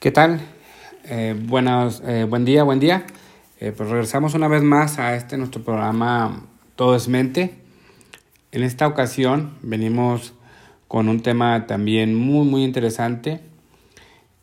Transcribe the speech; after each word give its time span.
¿Qué 0.00 0.12
tal? 0.12 0.40
Eh, 1.06 1.34
eh, 1.34 2.26
buen 2.28 2.44
día, 2.44 2.62
buen 2.62 2.78
día. 2.78 3.04
Eh, 3.58 3.72
pues 3.76 3.88
regresamos 3.88 4.34
una 4.34 4.46
vez 4.46 4.62
más 4.62 5.00
a 5.00 5.16
este 5.16 5.36
nuestro 5.36 5.64
programa 5.64 6.44
Todo 6.76 6.94
es 6.94 7.08
Mente. 7.08 7.56
En 8.52 8.62
esta 8.62 8.86
ocasión 8.86 9.54
venimos 9.60 10.34
con 10.86 11.08
un 11.08 11.20
tema 11.20 11.66
también 11.66 12.14
muy, 12.14 12.46
muy 12.46 12.62
interesante 12.62 13.40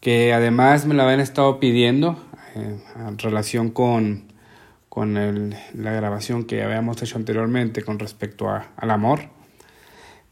que 0.01 0.33
además 0.33 0.85
me 0.87 0.93
lo 0.93 1.03
habían 1.03 1.21
estado 1.21 1.57
pidiendo 1.61 2.21
en 2.55 3.17
relación 3.17 3.69
con, 3.69 4.25
con 4.89 5.15
el, 5.15 5.55
la 5.73 5.93
grabación 5.93 6.43
que 6.43 6.63
habíamos 6.63 7.01
hecho 7.01 7.15
anteriormente 7.15 7.81
con 7.81 7.97
respecto 7.97 8.49
a, 8.49 8.73
al 8.75 8.91
amor. 8.91 9.29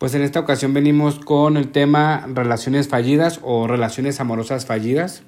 Pues 0.04 0.15
en 0.15 0.21
esta 0.21 0.41
ocasión 0.41 0.73
venimos 0.73 1.17
con 1.17 1.55
el 1.55 1.70
tema 1.70 2.27
relaciones 2.27 2.89
fallidas 2.89 3.39
o 3.41 3.67
relaciones 3.67 4.20
amorosas 4.20 4.65
fallidas. 4.65 5.23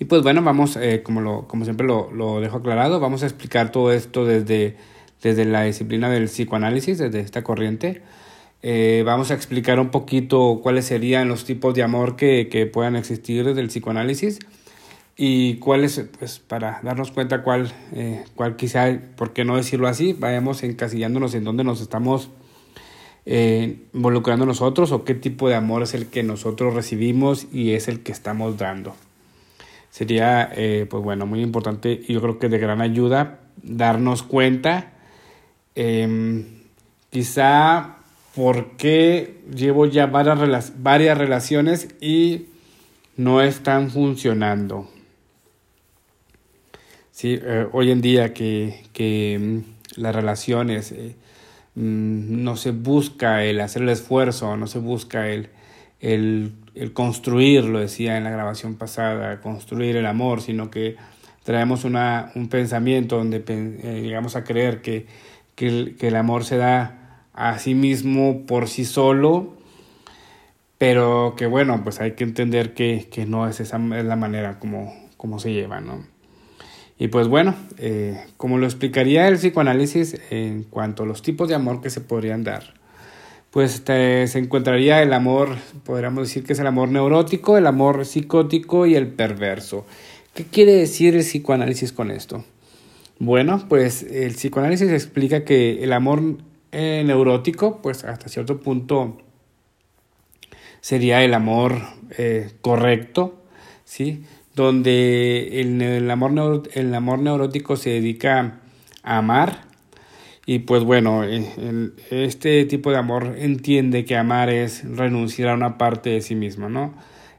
Y 0.00 0.06
pues 0.06 0.24
bueno, 0.24 0.42
vamos, 0.42 0.74
eh, 0.74 1.00
como, 1.04 1.20
lo, 1.20 1.46
como 1.46 1.62
siempre 1.62 1.86
lo, 1.86 2.10
lo, 2.10 2.40
dejo 2.40 2.56
aclarado, 2.56 2.98
vamos 2.98 3.22
a 3.22 3.26
explicar 3.26 3.70
todo 3.70 3.92
esto 3.92 4.24
desde, 4.24 4.78
desde 5.22 5.44
la 5.44 5.62
disciplina 5.62 6.10
del 6.10 6.24
psicoanálisis, 6.24 6.98
desde 6.98 7.20
esta 7.20 7.44
corriente. 7.44 8.02
Eh, 8.62 9.04
vamos 9.06 9.30
a 9.30 9.34
explicar 9.34 9.78
un 9.78 9.90
poquito 9.90 10.58
cuáles 10.60 10.84
serían 10.84 11.28
los 11.28 11.44
tipos 11.44 11.74
de 11.74 11.84
amor 11.84 12.16
que, 12.16 12.48
que 12.50 12.66
puedan 12.66 12.96
existir 12.96 13.44
desde 13.44 13.60
el 13.60 13.68
psicoanálisis 13.68 14.40
y 15.16 15.58
cuáles, 15.58 16.04
pues 16.18 16.40
para 16.40 16.80
darnos 16.82 17.12
cuenta 17.12 17.44
cuál, 17.44 17.72
eh, 17.92 18.24
cuál 18.34 18.56
quizá, 18.56 18.98
por 19.14 19.32
qué 19.32 19.44
no 19.44 19.56
decirlo 19.56 19.86
así, 19.86 20.14
vayamos 20.14 20.64
encasillándonos 20.64 21.36
en 21.36 21.44
dónde 21.44 21.62
nos 21.62 21.80
estamos 21.80 22.28
eh, 23.24 23.78
involucrando 23.94 24.46
nosotros 24.46 24.90
o 24.92 25.04
qué 25.04 25.14
tipo 25.14 25.48
de 25.48 25.54
amor 25.54 25.82
es 25.82 25.94
el 25.94 26.06
que 26.06 26.22
nosotros 26.22 26.74
recibimos 26.74 27.46
y 27.52 27.72
es 27.72 27.88
el 27.88 28.00
que 28.02 28.12
estamos 28.12 28.58
dando. 28.58 28.96
Sería, 29.90 30.50
eh, 30.56 30.86
pues 30.88 31.02
bueno, 31.02 31.26
muy 31.26 31.40
importante 31.40 32.00
y 32.06 32.14
yo 32.14 32.20
creo 32.20 32.38
que 32.38 32.48
de 32.48 32.58
gran 32.58 32.80
ayuda 32.80 33.40
darnos 33.62 34.22
cuenta 34.22 34.92
eh, 35.74 36.44
quizá 37.10 37.98
por 38.34 38.76
qué 38.76 39.42
llevo 39.54 39.86
ya 39.86 40.06
varias, 40.06 40.82
varias 40.82 41.18
relaciones 41.18 41.88
y 42.00 42.46
no 43.16 43.42
están 43.42 43.90
funcionando. 43.90 44.88
Sí, 47.10 47.38
eh, 47.40 47.68
hoy 47.72 47.90
en 47.90 48.00
día 48.00 48.32
que, 48.32 48.86
que 48.92 49.38
mm, 49.38 50.00
las 50.00 50.14
relaciones 50.14 50.94
Mm, 51.74 52.42
no 52.44 52.56
se 52.56 52.70
busca 52.72 53.44
el 53.44 53.60
hacer 53.60 53.82
el 53.82 53.88
esfuerzo, 53.88 54.56
no 54.56 54.66
se 54.66 54.78
busca 54.78 55.28
el, 55.28 55.48
el, 56.00 56.52
el, 56.74 56.92
construir, 56.92 57.64
lo 57.64 57.80
decía 57.80 58.18
en 58.18 58.24
la 58.24 58.30
grabación 58.30 58.76
pasada, 58.76 59.40
construir 59.40 59.96
el 59.96 60.06
amor, 60.06 60.42
sino 60.42 60.70
que 60.70 60.96
traemos 61.44 61.84
una, 61.84 62.30
un 62.34 62.48
pensamiento 62.48 63.16
donde 63.16 63.42
eh, 63.48 64.00
llegamos 64.02 64.36
a 64.36 64.44
creer 64.44 64.82
que, 64.82 65.06
que, 65.54 65.68
el, 65.68 65.96
que 65.96 66.08
el 66.08 66.16
amor 66.16 66.44
se 66.44 66.58
da 66.58 67.26
a 67.32 67.58
sí 67.58 67.74
mismo 67.74 68.44
por 68.46 68.68
sí 68.68 68.84
solo, 68.84 69.54
pero 70.78 71.34
que 71.36 71.46
bueno, 71.46 71.82
pues 71.84 72.00
hay 72.00 72.12
que 72.12 72.24
entender 72.24 72.74
que, 72.74 73.08
que 73.10 73.24
no 73.24 73.48
es 73.48 73.60
esa 73.60 73.78
es 73.98 74.04
la 74.04 74.16
manera 74.16 74.58
como, 74.58 74.92
como 75.16 75.38
se 75.38 75.52
lleva, 75.52 75.80
¿no? 75.80 76.11
Y 77.02 77.08
pues 77.08 77.26
bueno, 77.26 77.56
eh, 77.78 78.16
como 78.36 78.58
lo 78.58 78.66
explicaría 78.66 79.26
el 79.26 79.34
psicoanálisis 79.34 80.20
en 80.30 80.62
cuanto 80.62 81.02
a 81.02 81.06
los 81.06 81.20
tipos 81.20 81.48
de 81.48 81.56
amor 81.56 81.80
que 81.80 81.90
se 81.90 82.00
podrían 82.00 82.44
dar, 82.44 82.74
pues 83.50 83.74
este, 83.74 84.28
se 84.28 84.38
encontraría 84.38 85.02
el 85.02 85.12
amor, 85.12 85.56
podríamos 85.82 86.28
decir 86.28 86.44
que 86.44 86.52
es 86.52 86.60
el 86.60 86.66
amor 86.68 86.90
neurótico, 86.90 87.58
el 87.58 87.66
amor 87.66 88.06
psicótico 88.06 88.86
y 88.86 88.94
el 88.94 89.08
perverso. 89.08 89.84
¿Qué 90.32 90.44
quiere 90.44 90.74
decir 90.74 91.16
el 91.16 91.22
psicoanálisis 91.22 91.92
con 91.92 92.12
esto? 92.12 92.44
Bueno, 93.18 93.66
pues 93.68 94.04
el 94.04 94.34
psicoanálisis 94.34 94.92
explica 94.92 95.44
que 95.44 95.82
el 95.82 95.92
amor 95.94 96.22
eh, 96.70 97.02
neurótico, 97.04 97.82
pues 97.82 98.04
hasta 98.04 98.28
cierto 98.28 98.60
punto 98.60 99.18
sería 100.80 101.24
el 101.24 101.34
amor 101.34 101.82
eh, 102.16 102.52
correcto, 102.60 103.42
¿sí? 103.84 104.22
Donde 104.54 105.60
el, 105.60 105.80
el, 105.80 106.10
amor, 106.10 106.62
el 106.74 106.94
amor 106.94 107.18
neurótico 107.20 107.76
se 107.76 107.90
dedica 107.90 108.60
a 109.02 109.18
amar. 109.18 109.64
Y 110.44 110.60
pues 110.60 110.82
bueno, 110.82 111.22
el, 111.22 111.94
este 112.10 112.64
tipo 112.64 112.90
de 112.90 112.98
amor 112.98 113.36
entiende 113.38 114.04
que 114.04 114.16
amar 114.16 114.50
es 114.50 114.84
renunciar 114.84 115.50
a 115.50 115.54
una 115.54 115.78
parte 115.78 116.10
de 116.10 116.20
sí 116.20 116.34
mismo, 116.34 116.68
¿no? 116.68 116.94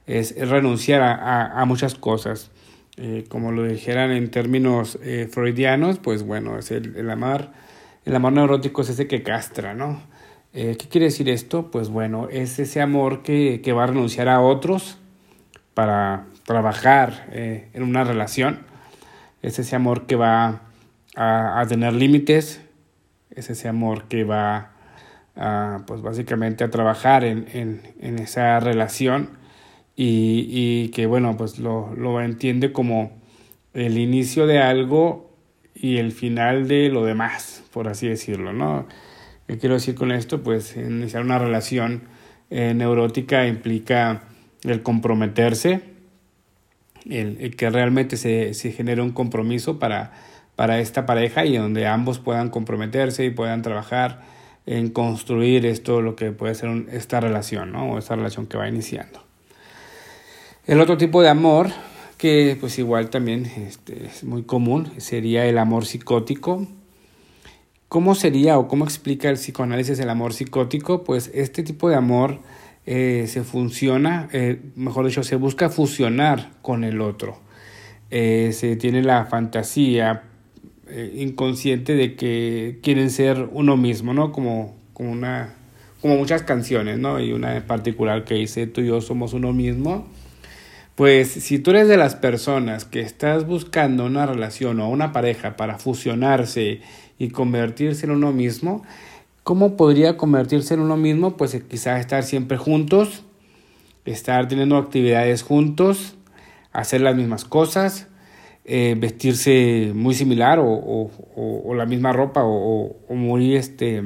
Es, 0.08 0.32
es 0.32 0.50
renunciar 0.50 1.02
a, 1.02 1.60
a, 1.62 1.66
muchas 1.66 1.96
cosas. 1.96 2.50
Eh, 2.96 3.26
como 3.28 3.52
lo 3.52 3.64
dijeran 3.64 4.12
en 4.12 4.30
términos 4.32 5.00
eh, 5.02 5.28
freudianos, 5.30 6.00
pues 6.00 6.24
bueno, 6.24 6.58
es 6.58 6.72
el, 6.72 7.10
amar, 7.10 7.52
el 8.06 8.16
amor 8.16 8.34
neurótico 8.34 8.84
es 8.84 8.90
ese 8.90 9.08
que 9.08 9.24
castra, 9.24 9.74
¿no? 9.74 10.02
Eh, 10.54 10.76
¿Qué 10.78 10.88
quiere 10.88 11.06
decir 11.06 11.28
esto? 11.30 11.72
Pues 11.72 11.90
bueno, 11.90 12.28
es 12.30 12.60
ese 12.60 12.82
amor 12.82 13.24
que, 13.24 13.62
que 13.64 13.74
va 13.74 13.86
a 13.86 13.88
renunciar 13.88 14.30
a 14.30 14.42
otros 14.42 15.00
para 15.74 16.28
trabajar 16.46 17.28
eh, 17.32 17.70
en 17.74 17.84
una 17.84 18.04
relación. 18.04 18.60
Es 19.42 19.60
ese 19.60 19.76
amor 19.76 20.06
que 20.06 20.16
va 20.16 20.62
a, 21.16 21.66
tener 21.68 21.94
límites, 21.94 22.62
es 23.32 23.50
ese 23.50 23.68
amor 23.68 24.06
que 24.06 24.24
va 24.24 24.72
a, 25.36 25.84
pues 25.86 26.02
básicamente 26.02 26.64
a 26.64 26.72
trabajar 26.72 27.24
en, 27.24 27.48
en, 27.54 27.82
en 28.00 28.20
esa 28.20 28.60
relación 28.60 29.30
y, 29.96 30.48
y, 30.50 30.90
que 30.90 31.06
bueno, 31.06 31.38
pues 31.38 31.60
lo, 31.60 31.94
lo 31.96 32.22
entiende 32.22 32.72
como 32.72 33.12
el 33.74 33.98
inicio 33.98 34.48
de 34.48 34.60
algo 34.60 35.36
y 35.76 35.98
el 35.98 36.12
final 36.12 36.68
de 36.68 36.90
lo 36.90 37.06
demás, 37.06 37.64
por 37.72 37.88
así 37.88 38.08
decirlo, 38.08 38.54
¿no? 38.54 38.88
¿Qué 39.48 39.58
quiero 39.58 39.76
decir 39.76 39.96
con 39.96 40.12
esto? 40.12 40.42
Pues 40.42 40.78
iniciar 40.78 41.24
una 41.24 41.38
relación 41.38 42.04
eh, 42.50 42.74
neurótica 42.74 43.46
implica 43.48 44.24
el 44.64 44.82
comprometerse, 44.82 45.82
el, 47.10 47.38
el 47.40 47.56
que 47.56 47.70
realmente 47.70 48.18
se, 48.18 48.54
se 48.54 48.72
genere 48.72 49.02
un 49.02 49.12
compromiso 49.12 49.80
para, 49.80 50.14
para 50.56 50.80
esta 50.80 51.06
pareja 51.06 51.46
y 51.46 51.58
donde 51.58 51.88
ambos 51.88 52.20
puedan 52.20 52.50
comprometerse 52.50 53.26
y 53.26 53.30
puedan 53.30 53.62
trabajar 53.62 54.22
en 54.66 54.90
construir 54.90 55.66
esto, 55.66 56.02
lo 56.02 56.16
que 56.16 56.32
puede 56.32 56.56
ser 56.56 56.86
esta 56.92 57.20
relación, 57.20 57.72
¿no? 57.72 57.92
O 57.92 57.98
esta 57.98 58.16
relación 58.16 58.48
que 58.48 58.58
va 58.58 58.68
iniciando. 58.68 59.22
El 60.66 60.80
otro 60.80 60.98
tipo 60.98 61.22
de 61.22 61.30
amor, 61.30 61.70
que 62.18 62.56
pues 62.60 62.80
igual 62.80 63.10
también 63.10 63.46
este, 63.46 64.06
es 64.06 64.24
muy 64.24 64.44
común, 64.44 64.92
sería 64.98 65.46
el 65.46 65.58
amor 65.58 65.86
psicótico. 65.86 66.68
¿Cómo 67.90 68.16
sería 68.16 68.58
o 68.58 68.68
cómo 68.68 68.86
explica 68.86 69.30
el 69.30 69.36
psicoanálisis 69.36 70.00
el 70.00 70.10
amor 70.10 70.34
psicótico? 70.34 71.04
Pues 71.04 71.30
este 71.34 71.64
tipo 71.64 71.90
de 71.90 71.96
amor 71.96 72.40
eh, 72.86 73.26
se 73.28 73.44
funciona, 73.44 74.28
eh, 74.34 74.60
mejor 74.76 75.06
dicho, 75.06 75.24
se 75.24 75.36
busca 75.36 75.70
fusionar 75.70 76.52
con 76.62 76.84
el 76.84 77.02
otro. 77.02 77.40
Eh, 78.12 78.52
se 78.54 78.76
tiene 78.76 79.02
la 79.02 79.26
fantasía 79.26 80.24
inconsciente 81.16 81.96
de 81.96 82.16
que 82.16 82.80
quieren 82.84 83.10
ser 83.10 83.50
uno 83.52 83.78
mismo, 83.78 84.14
¿no? 84.14 84.32
Como, 84.32 84.76
como, 84.94 85.12
una, 85.12 85.56
como 86.02 86.18
muchas 86.18 86.44
canciones, 86.44 87.00
¿no? 87.00 87.20
Y 87.20 87.32
una 87.32 87.56
en 87.56 87.64
particular 87.64 88.26
que 88.26 88.36
dice, 88.36 88.68
tú 88.68 88.82
y 88.82 88.88
yo 88.88 89.02
somos 89.02 89.34
uno 89.34 89.54
mismo. 89.54 90.08
Pues 90.96 91.32
si 91.32 91.58
tú 91.58 91.72
eres 91.72 91.88
de 91.88 91.98
las 91.98 92.16
personas 92.16 92.86
que 92.86 93.00
estás 93.00 93.48
buscando 93.48 94.06
una 94.06 94.28
relación 94.28 94.80
o 94.80 94.90
una 94.90 95.12
pareja 95.12 95.56
para 95.58 95.80
fusionarse 95.80 96.82
y 97.18 97.30
convertirse 97.30 98.06
en 98.06 98.12
uno 98.12 98.32
mismo, 98.32 98.84
¿Cómo 99.44 99.76
podría 99.76 100.16
convertirse 100.16 100.74
en 100.74 100.80
uno 100.80 100.96
mismo? 100.96 101.36
Pues 101.36 101.54
eh, 101.54 101.62
quizás 101.68 102.00
estar 102.00 102.24
siempre 102.24 102.56
juntos, 102.58 103.24
estar 104.06 104.48
teniendo 104.48 104.78
actividades 104.78 105.44
juntos, 105.44 106.16
hacer 106.72 107.02
las 107.02 107.18
mismas 107.18 107.44
cosas, 107.44 108.08
eh, 108.64 108.96
vestirse 108.98 109.92
muy 109.94 110.14
similar 110.14 110.60
o, 110.60 110.66
o, 110.66 111.12
o, 111.66 111.74
la 111.76 111.86
misma 111.86 112.14
ropa 112.14 112.44
o, 112.46 112.96
muy, 113.10 113.58
este, 113.58 114.02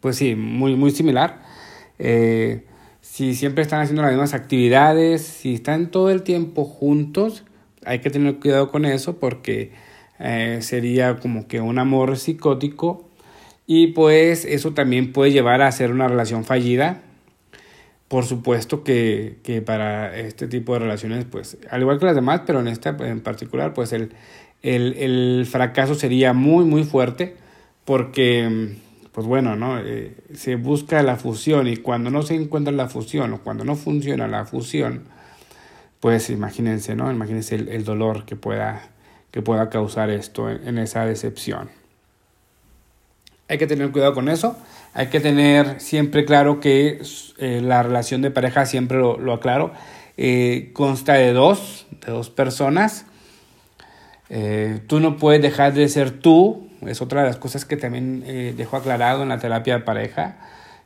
pues 0.00 0.14
sí, 0.14 0.36
muy, 0.36 0.76
muy 0.76 0.92
similar. 0.92 1.42
Eh, 1.98 2.66
si 3.00 3.34
siempre 3.34 3.62
están 3.62 3.80
haciendo 3.80 4.02
las 4.02 4.12
mismas 4.12 4.34
actividades, 4.34 5.22
si 5.22 5.54
están 5.54 5.90
todo 5.90 6.10
el 6.10 6.22
tiempo 6.22 6.64
juntos, 6.64 7.42
hay 7.84 7.98
que 7.98 8.10
tener 8.10 8.38
cuidado 8.38 8.70
con 8.70 8.84
eso 8.84 9.18
porque 9.18 9.72
sería 10.60 11.16
como 11.16 11.48
que 11.48 11.60
un 11.60 11.78
amor 11.78 12.16
psicótico 12.16 13.10
y 13.66 13.88
pues 13.88 14.44
eso 14.44 14.72
también 14.72 15.12
puede 15.12 15.32
llevar 15.32 15.62
a 15.62 15.68
hacer 15.68 15.90
una 15.90 16.08
relación 16.08 16.44
fallida. 16.44 17.02
Por 18.08 18.24
supuesto 18.26 18.84
que, 18.84 19.38
que, 19.42 19.62
para 19.62 20.16
este 20.16 20.46
tipo 20.46 20.74
de 20.74 20.80
relaciones, 20.80 21.24
pues, 21.24 21.56
al 21.70 21.80
igual 21.80 21.98
que 21.98 22.06
las 22.06 22.14
demás, 22.14 22.42
pero 22.46 22.60
en 22.60 22.68
esta 22.68 22.90
en 23.00 23.20
particular, 23.20 23.74
pues 23.74 23.92
el, 23.92 24.12
el, 24.62 24.94
el 24.94 25.46
fracaso 25.46 25.94
sería 25.94 26.32
muy, 26.32 26.64
muy 26.64 26.84
fuerte 26.84 27.36
porque 27.84 28.76
pues 29.14 29.28
bueno, 29.28 29.54
¿no? 29.54 29.78
Eh, 29.78 30.16
se 30.34 30.56
busca 30.56 31.00
la 31.04 31.14
fusión 31.14 31.68
y 31.68 31.76
cuando 31.76 32.10
no 32.10 32.22
se 32.22 32.34
encuentra 32.34 32.72
la 32.72 32.88
fusión 32.88 33.32
o 33.32 33.38
cuando 33.38 33.64
no 33.64 33.76
funciona 33.76 34.26
la 34.26 34.44
fusión, 34.44 35.04
pues 36.00 36.30
imagínense, 36.30 36.96
¿no? 36.96 37.12
Imagínense 37.12 37.54
el, 37.54 37.84
dolor 37.84 38.24
que 38.24 38.34
pueda, 38.34 38.90
que 39.30 39.40
pueda 39.40 39.70
causar 39.70 40.10
esto 40.10 40.50
en, 40.50 40.78
esa 40.78 41.06
decepción. 41.06 41.70
Hay 43.48 43.58
que 43.58 43.66
tener 43.66 43.90
cuidado 43.90 44.14
con 44.14 44.28
eso. 44.28 44.56
Hay 44.94 45.08
que 45.08 45.20
tener 45.20 45.80
siempre 45.80 46.24
claro 46.24 46.60
que 46.60 47.02
eh, 47.38 47.60
la 47.62 47.82
relación 47.82 48.22
de 48.22 48.30
pareja, 48.30 48.66
siempre 48.66 48.98
lo, 48.98 49.32
aclaro, 49.32 49.72
eh, 50.16 50.70
consta 50.72 51.14
de 51.14 51.32
dos, 51.32 51.86
de 52.04 52.12
dos 52.12 52.30
personas. 52.30 53.06
tú 54.86 55.00
no 55.00 55.16
puedes 55.16 55.42
dejar 55.42 55.74
de 55.74 55.88
ser 55.88 56.10
tú 56.10 56.64
es 56.88 57.00
otra 57.00 57.22
de 57.22 57.28
las 57.28 57.36
cosas 57.36 57.64
que 57.64 57.76
también 57.76 58.22
eh, 58.26 58.54
dejo 58.56 58.76
aclarado 58.76 59.22
en 59.22 59.28
la 59.28 59.38
terapia 59.38 59.74
de 59.74 59.84
pareja 59.84 60.36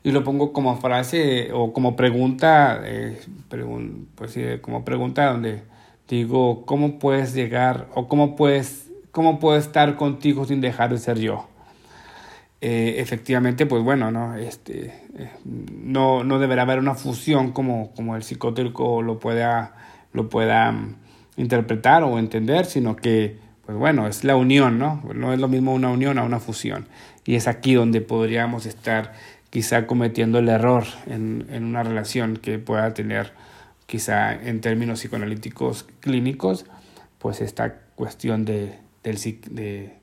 y 0.02 0.12
lo 0.12 0.24
pongo 0.24 0.52
como 0.52 0.76
frase 0.76 1.50
o 1.52 1.72
como 1.72 1.96
pregunta, 1.96 2.80
eh, 2.84 3.20
pues 4.14 4.38
como 4.60 4.84
pregunta 4.84 5.26
donde 5.26 5.62
digo, 6.08 6.64
¿cómo 6.64 6.98
puedes 6.98 7.34
llegar 7.34 7.88
o 7.94 8.08
cómo 8.08 8.36
puedes, 8.36 8.90
cómo 9.10 9.38
puedo 9.40 9.58
estar 9.58 9.96
contigo 9.96 10.44
sin 10.44 10.60
dejar 10.60 10.90
de 10.90 10.98
ser 10.98 11.18
yo? 11.18 11.48
Eh, 12.60 12.96
efectivamente, 12.98 13.66
pues 13.66 13.82
bueno, 13.84 14.10
no, 14.10 14.36
este, 14.36 14.92
no, 15.44 16.24
no 16.24 16.38
deberá 16.38 16.62
haber 16.62 16.80
una 16.80 16.94
fusión 16.94 17.52
como, 17.52 17.92
como 17.94 18.16
el 18.16 18.24
psicótico 18.24 19.00
lo 19.00 19.20
pueda, 19.20 19.76
lo 20.12 20.28
pueda 20.28 20.72
mm, 20.72 20.96
interpretar 21.36 22.02
o 22.02 22.18
entender, 22.18 22.66
sino 22.66 22.96
que 22.96 23.36
pues 23.68 23.76
bueno, 23.76 24.06
es 24.06 24.24
la 24.24 24.34
unión, 24.34 24.78
¿no? 24.78 25.02
No 25.14 25.34
es 25.34 25.38
lo 25.38 25.46
mismo 25.46 25.74
una 25.74 25.90
unión 25.90 26.18
a 26.18 26.22
una 26.22 26.40
fusión. 26.40 26.88
Y 27.26 27.34
es 27.34 27.46
aquí 27.46 27.74
donde 27.74 28.00
podríamos 28.00 28.64
estar 28.64 29.12
quizá 29.50 29.86
cometiendo 29.86 30.38
el 30.38 30.48
error 30.48 30.84
en, 31.06 31.46
una 31.52 31.82
relación 31.82 32.38
que 32.38 32.58
pueda 32.58 32.94
tener 32.94 33.34
quizá 33.84 34.32
en 34.32 34.62
términos 34.62 35.00
psicoanalíticos 35.00 35.86
clínicos, 36.00 36.64
pues 37.18 37.42
esta 37.42 37.74
cuestión 37.94 38.46
de, 38.46 38.78
del, 39.02 39.18
de 39.50 39.98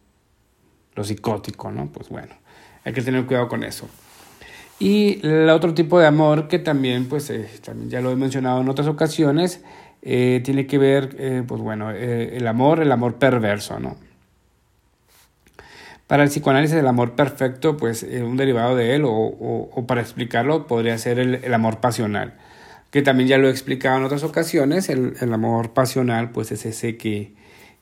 lo 0.94 1.04
psicótico, 1.04 1.72
¿no? 1.72 1.88
Pues 1.92 2.10
bueno, 2.10 2.36
hay 2.86 2.94
que 2.94 3.02
tener 3.02 3.26
cuidado 3.26 3.50
con 3.50 3.64
eso. 3.64 3.90
Y 4.80 5.26
el 5.26 5.50
otro 5.50 5.74
tipo 5.74 6.00
de 6.00 6.08
amor 6.08 6.48
que 6.48 6.60
también, 6.60 7.08
pues 7.08 7.30
eh, 7.30 7.50
también 7.64 7.90
ya 7.90 8.02
lo 8.02 8.12
he 8.12 8.16
mencionado 8.16 8.62
en 8.62 8.70
otras 8.70 8.88
ocasiones, 8.88 9.62
eh, 10.08 10.40
tiene 10.44 10.68
que 10.68 10.78
ver, 10.78 11.16
eh, 11.18 11.44
pues 11.48 11.60
bueno, 11.62 11.90
eh, 11.92 12.38
el 12.38 12.46
amor, 12.46 12.80
el 12.80 12.92
amor 12.92 13.16
perverso, 13.16 13.80
¿no? 13.80 13.98
Para 16.06 16.22
el 16.22 16.30
psicoanálisis 16.30 16.78
el 16.78 16.86
amor 16.86 17.16
perfecto, 17.16 17.76
pues 17.76 18.04
un 18.04 18.38
derivado 18.38 18.76
de 18.76 18.94
él, 18.94 19.04
o, 19.04 19.12
o, 19.12 19.88
para 19.88 20.02
explicarlo, 20.02 20.68
podría 20.68 20.96
ser 21.00 21.18
el, 21.18 21.36
el, 21.44 21.54
amor 21.56 21.80
pasional, 21.80 22.36
que 22.92 23.02
también 23.02 23.28
ya 23.28 23.40
lo 23.40 23.48
he 23.48 23.50
explicado 23.50 23.98
en 23.98 24.04
otras 24.04 24.24
ocasiones, 24.24 24.90
el, 24.90 25.16
el 25.20 25.34
amor 25.34 25.74
pasional, 25.74 26.30
pues 26.30 26.52
es 26.52 26.68
ese 26.68 26.96
que, 26.98 27.34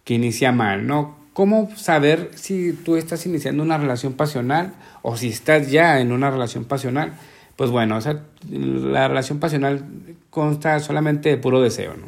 que 0.06 0.14
inicia 0.14 0.54
mal, 0.54 0.88
¿no? 0.88 1.18
¿Cómo 1.34 1.70
saber 1.76 2.32
si 2.36 2.74
tú 2.74 2.96
estás 2.96 3.26
iniciando 3.26 3.64
una 3.64 3.78
relación 3.78 4.14
pasional 4.14 4.74
o 5.02 5.18
si 5.18 5.30
estás 5.30 5.72
ya 5.72 6.00
en 6.00 6.12
una 6.12 6.30
relación 6.30 6.66
pasional? 6.66 7.14
Pues 7.56 7.70
bueno, 7.70 7.98
o 7.98 8.02
la 8.50 9.08
relación 9.08 9.40
pasional 9.40 9.84
consta 10.30 10.80
solamente 10.80 11.30
de 11.30 11.38
puro 11.38 11.62
deseo, 11.62 11.96
¿no? 11.96 12.08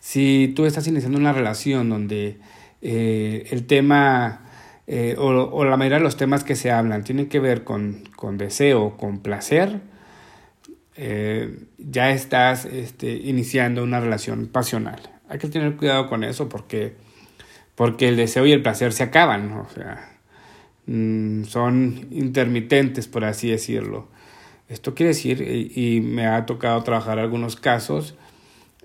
Si 0.00 0.52
tú 0.54 0.66
estás 0.66 0.86
iniciando 0.86 1.18
una 1.18 1.32
relación 1.32 1.88
donde 1.88 2.36
eh, 2.82 3.46
el 3.50 3.66
tema 3.66 4.42
eh, 4.86 5.16
o, 5.18 5.64
la 5.64 5.78
mayoría 5.78 5.98
de 5.98 6.04
los 6.04 6.18
temas 6.18 6.44
que 6.44 6.56
se 6.56 6.70
hablan 6.70 7.04
tienen 7.04 7.28
que 7.28 7.40
ver 7.40 7.64
con, 7.64 8.04
con 8.16 8.36
deseo, 8.36 8.98
con 8.98 9.20
placer, 9.20 9.80
eh, 10.96 11.58
ya 11.78 12.10
estás 12.10 12.66
este, 12.66 13.12
iniciando 13.12 13.82
una 13.82 14.00
relación 14.00 14.46
pasional. 14.46 15.00
Hay 15.28 15.38
que 15.38 15.48
tener 15.48 15.76
cuidado 15.76 16.08
con 16.08 16.22
eso 16.22 16.48
porque, 16.48 16.94
porque 17.74 18.08
el 18.08 18.16
deseo 18.16 18.46
y 18.46 18.52
el 18.52 18.62
placer 18.62 18.92
se 18.92 19.02
acaban, 19.02 19.52
o 19.52 19.68
sea, 19.68 20.18
mm, 20.86 21.44
son 21.44 22.08
intermitentes, 22.10 23.08
por 23.08 23.24
así 23.24 23.50
decirlo. 23.50 24.08
Esto 24.68 24.94
quiere 24.94 25.08
decir, 25.08 25.42
y, 25.76 26.00
me 26.00 26.26
ha 26.26 26.46
tocado 26.46 26.82
trabajar 26.82 27.18
algunos 27.18 27.56
casos, 27.56 28.14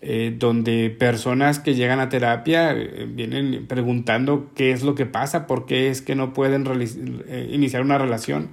eh, 0.01 0.35
donde 0.37 0.89
personas 0.89 1.59
que 1.59 1.75
llegan 1.75 1.99
a 1.99 2.09
terapia 2.09 2.71
eh, 2.71 3.05
vienen 3.09 3.65
preguntando 3.67 4.51
qué 4.55 4.71
es 4.71 4.83
lo 4.83 4.95
que 4.95 5.05
pasa, 5.05 5.47
por 5.47 5.65
qué 5.65 5.89
es 5.89 6.01
que 6.01 6.15
no 6.15 6.33
pueden 6.33 6.65
eh, 7.27 7.49
iniciar 7.51 7.81
una 7.81 7.97
relación, 7.97 8.49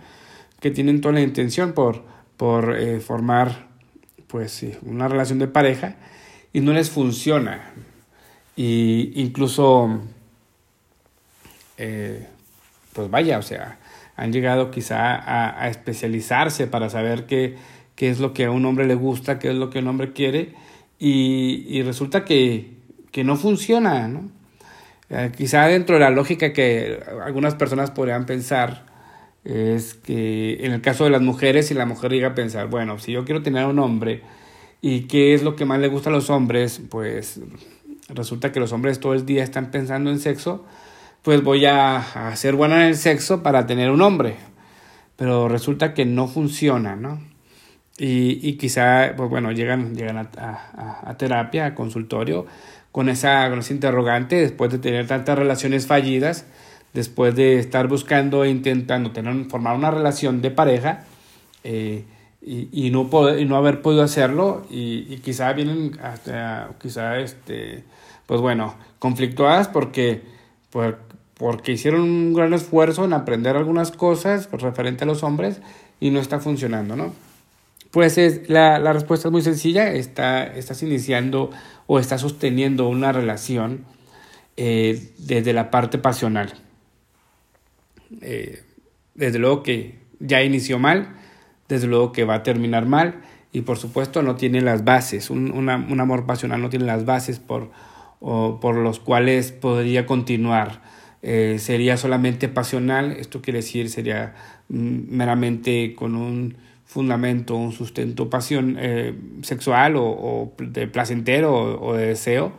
que 0.60 0.70
tienen 0.70 1.00
toda 1.00 1.14
la 1.14 1.20
intención 1.20 1.72
por, 1.72 2.04
por 2.36 2.76
formar 3.00 3.68
pues, 4.26 4.64
una 4.82 5.06
relación 5.06 5.38
de 5.38 5.48
pareja 5.48 5.96
y 6.52 6.60
no 6.60 6.72
les 6.72 6.90
funciona. 6.90 7.72
Y 8.56 9.12
incluso, 9.14 10.00
pues 11.76 13.10
vaya, 13.10 13.38
o 13.38 13.42
sea, 13.42 13.78
han 14.16 14.32
llegado 14.32 14.70
quizá 14.70 15.60
a, 15.60 15.68
especializarse 15.68 16.66
para 16.66 16.88
saber 16.88 17.26
qué, 17.26 17.56
qué, 17.94 18.08
es 18.08 18.18
lo 18.18 18.32
que 18.32 18.46
a 18.46 18.50
un 18.50 18.64
hombre 18.64 18.86
le 18.86 18.94
gusta, 18.94 19.38
qué 19.38 19.50
es 19.50 19.54
lo 19.56 19.70
que 19.70 19.80
un 19.80 19.88
hombre 19.88 20.12
quiere, 20.12 20.54
y, 20.98 21.82
resulta 21.82 22.24
que, 22.24 22.72
que, 23.12 23.22
no 23.24 23.36
funciona, 23.36 24.08
¿no? 24.08 24.30
Eh, 25.10 25.30
quizá 25.36 25.66
dentro 25.66 25.96
de 25.96 26.00
la 26.00 26.10
lógica 26.10 26.52
que 26.52 26.98
algunas 27.24 27.54
personas 27.54 27.90
podrían 27.90 28.26
pensar 28.26 28.86
es 29.44 29.94
que 29.94 30.64
en 30.66 30.72
el 30.72 30.80
caso 30.80 31.04
de 31.04 31.10
las 31.10 31.22
mujeres, 31.22 31.68
si 31.68 31.74
la 31.74 31.86
mujer 31.86 32.10
llega 32.10 32.28
a 32.28 32.34
pensar, 32.34 32.68
bueno, 32.68 32.98
si 32.98 33.12
yo 33.12 33.24
quiero 33.24 33.42
tener 33.42 33.66
un 33.66 33.78
hombre 33.78 34.22
y 34.80 35.02
qué 35.02 35.34
es 35.34 35.44
lo 35.44 35.54
que 35.54 35.64
más 35.64 35.78
le 35.78 35.86
gusta 35.86 36.10
a 36.10 36.12
los 36.12 36.30
hombres, 36.30 36.80
pues 36.90 37.40
resulta 38.08 38.50
que 38.50 38.58
los 38.58 38.72
hombres 38.72 38.98
todo 38.98 39.14
el 39.14 39.24
día 39.24 39.44
están 39.44 39.70
pensando 39.70 40.10
en 40.10 40.18
sexo, 40.18 40.64
pues 41.26 41.42
voy 41.42 41.66
a, 41.66 42.32
ser 42.36 42.54
buena 42.54 42.82
en 42.82 42.90
el 42.90 42.96
sexo 42.96 43.42
para 43.42 43.66
tener 43.66 43.90
un 43.90 44.00
hombre. 44.00 44.36
Pero 45.16 45.48
resulta 45.48 45.92
que 45.92 46.04
no 46.04 46.28
funciona, 46.28 46.94
¿no? 46.94 47.20
Y, 47.98 48.48
y 48.48 48.52
quizá, 48.58 49.12
pues 49.16 49.28
bueno, 49.28 49.50
llegan, 49.50 49.96
llegan 49.96 50.18
a, 50.18 51.00
a, 51.04 51.16
terapia, 51.16 51.66
a 51.66 51.74
consultorio, 51.74 52.46
con 52.92 53.08
esa, 53.08 53.50
con 53.50 53.58
ese 53.58 53.74
interrogante, 53.74 54.36
después 54.36 54.70
de 54.70 54.78
tener 54.78 55.08
tantas 55.08 55.36
relaciones 55.36 55.88
fallidas, 55.88 56.46
después 56.94 57.34
de 57.34 57.58
estar 57.58 57.88
buscando 57.88 58.44
e 58.44 58.50
intentando 58.50 59.10
formar 59.50 59.74
una 59.74 59.90
relación 59.90 60.40
de 60.40 60.52
pareja, 60.52 61.06
eh, 61.64 62.04
y, 62.40 62.68
y, 62.70 62.90
no 62.92 63.10
poder, 63.10 63.40
y 63.40 63.46
no 63.46 63.56
haber 63.56 63.82
podido 63.82 64.04
hacerlo, 64.04 64.64
y, 64.70 65.12
y 65.12 65.16
quizá 65.24 65.52
vienen, 65.54 65.98
hasta, 66.00 66.70
quizá, 66.80 67.18
este, 67.18 67.82
pues 68.26 68.40
bueno, 68.40 68.76
conflictuadas 69.00 69.66
porque, 69.66 70.22
pues, 70.70 70.94
porque 71.38 71.72
hicieron 71.72 72.02
un 72.02 72.34
gran 72.34 72.54
esfuerzo 72.54 73.04
en 73.04 73.12
aprender 73.12 73.56
algunas 73.56 73.90
cosas 73.90 74.48
referente 74.52 75.04
a 75.04 75.06
los 75.06 75.22
hombres 75.22 75.60
y 76.00 76.10
no 76.10 76.20
está 76.20 76.40
funcionando, 76.40 76.96
¿no? 76.96 77.12
Pues 77.90 78.18
es, 78.18 78.48
la, 78.48 78.78
la 78.78 78.92
respuesta 78.92 79.28
es 79.28 79.32
muy 79.32 79.42
sencilla, 79.42 79.90
está, 79.92 80.44
estás 80.44 80.82
iniciando 80.82 81.50
o 81.86 81.98
estás 81.98 82.22
sosteniendo 82.22 82.88
una 82.88 83.12
relación 83.12 83.84
eh, 84.56 85.12
desde 85.18 85.52
la 85.52 85.70
parte 85.70 85.98
pasional. 85.98 86.54
Eh, 88.20 88.62
desde 89.14 89.38
luego 89.38 89.62
que 89.62 89.98
ya 90.20 90.42
inició 90.42 90.78
mal, 90.78 91.16
desde 91.68 91.86
luego 91.86 92.12
que 92.12 92.24
va 92.24 92.36
a 92.36 92.42
terminar 92.42 92.86
mal 92.86 93.22
y 93.52 93.62
por 93.62 93.78
supuesto 93.78 94.22
no 94.22 94.36
tiene 94.36 94.60
las 94.60 94.84
bases, 94.84 95.30
un, 95.30 95.50
un 95.52 96.00
amor 96.00 96.26
pasional 96.26 96.60
no 96.60 96.68
tiene 96.70 96.84
las 96.84 97.04
bases 97.04 97.38
por, 97.38 97.70
o, 98.20 98.60
por 98.60 98.76
los 98.76 99.00
cuales 99.00 99.52
podría 99.52 100.06
continuar 100.06 100.82
eh, 101.28 101.58
sería 101.58 101.96
solamente 101.96 102.48
pasional, 102.48 103.10
esto 103.10 103.42
quiere 103.42 103.58
decir 103.58 103.90
sería 103.90 104.36
mm, 104.68 105.08
meramente 105.10 105.92
con 105.96 106.14
un 106.14 106.56
fundamento, 106.84 107.56
un 107.56 107.72
sustento 107.72 108.30
pasión 108.30 108.76
eh, 108.78 109.12
sexual 109.42 109.96
o, 109.96 110.52
de 110.56 110.86
placentero 110.86 111.82
o, 111.82 111.94
de 111.94 112.06
deseo. 112.06 112.52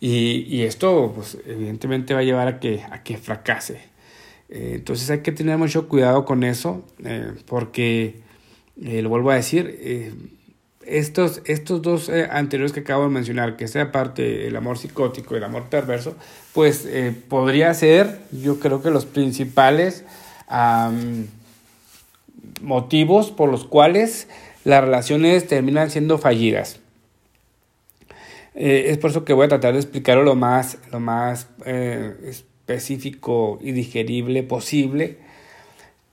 Y, 0.00 0.44
y, 0.54 0.64
esto, 0.64 1.12
pues, 1.14 1.38
evidentemente 1.46 2.12
va 2.12 2.20
a 2.20 2.24
llevar 2.24 2.46
a 2.46 2.60
que, 2.60 2.82
a 2.90 3.02
que 3.02 3.16
fracase. 3.16 3.80
Eh, 4.50 4.72
entonces 4.74 5.08
hay 5.08 5.20
que 5.20 5.32
tener 5.32 5.56
mucho 5.56 5.88
cuidado 5.88 6.26
con 6.26 6.44
eso, 6.44 6.84
porque, 7.46 8.20
lo 8.76 9.08
vuelvo 9.08 9.30
a 9.30 9.36
decir, 9.36 10.28
estos, 10.86 11.42
estos 11.44 11.82
dos 11.82 12.08
eh, 12.08 12.28
anteriores 12.30 12.72
que 12.72 12.80
acabo 12.80 13.04
de 13.04 13.10
mencionar, 13.10 13.56
que 13.56 13.68
sea 13.68 13.92
parte 13.92 14.46
el 14.46 14.56
amor 14.56 14.78
psicótico 14.78 15.34
y 15.34 15.38
el 15.38 15.44
amor 15.44 15.64
perverso, 15.64 16.16
pues 16.52 16.86
eh, 16.86 17.14
podría 17.28 17.72
ser, 17.74 18.20
yo 18.30 18.58
creo 18.60 18.82
que 18.82 18.90
los 18.90 19.06
principales 19.06 20.04
motivos 22.60 23.30
por 23.30 23.50
los 23.50 23.64
cuales 23.64 24.28
las 24.64 24.84
relaciones 24.84 25.46
terminan 25.46 25.90
siendo 25.90 26.18
fallidas. 26.18 26.78
Eh, 28.54 28.86
es 28.88 28.98
por 28.98 29.10
eso 29.10 29.24
que 29.24 29.32
voy 29.32 29.46
a 29.46 29.48
tratar 29.48 29.72
de 29.72 29.78
explicarlo 29.78 30.24
lo 30.24 30.34
más, 30.34 30.76
lo 30.90 31.00
más 31.00 31.48
específico 31.64 33.58
y 33.62 33.72
digerible 33.72 34.42
posible 34.42 35.21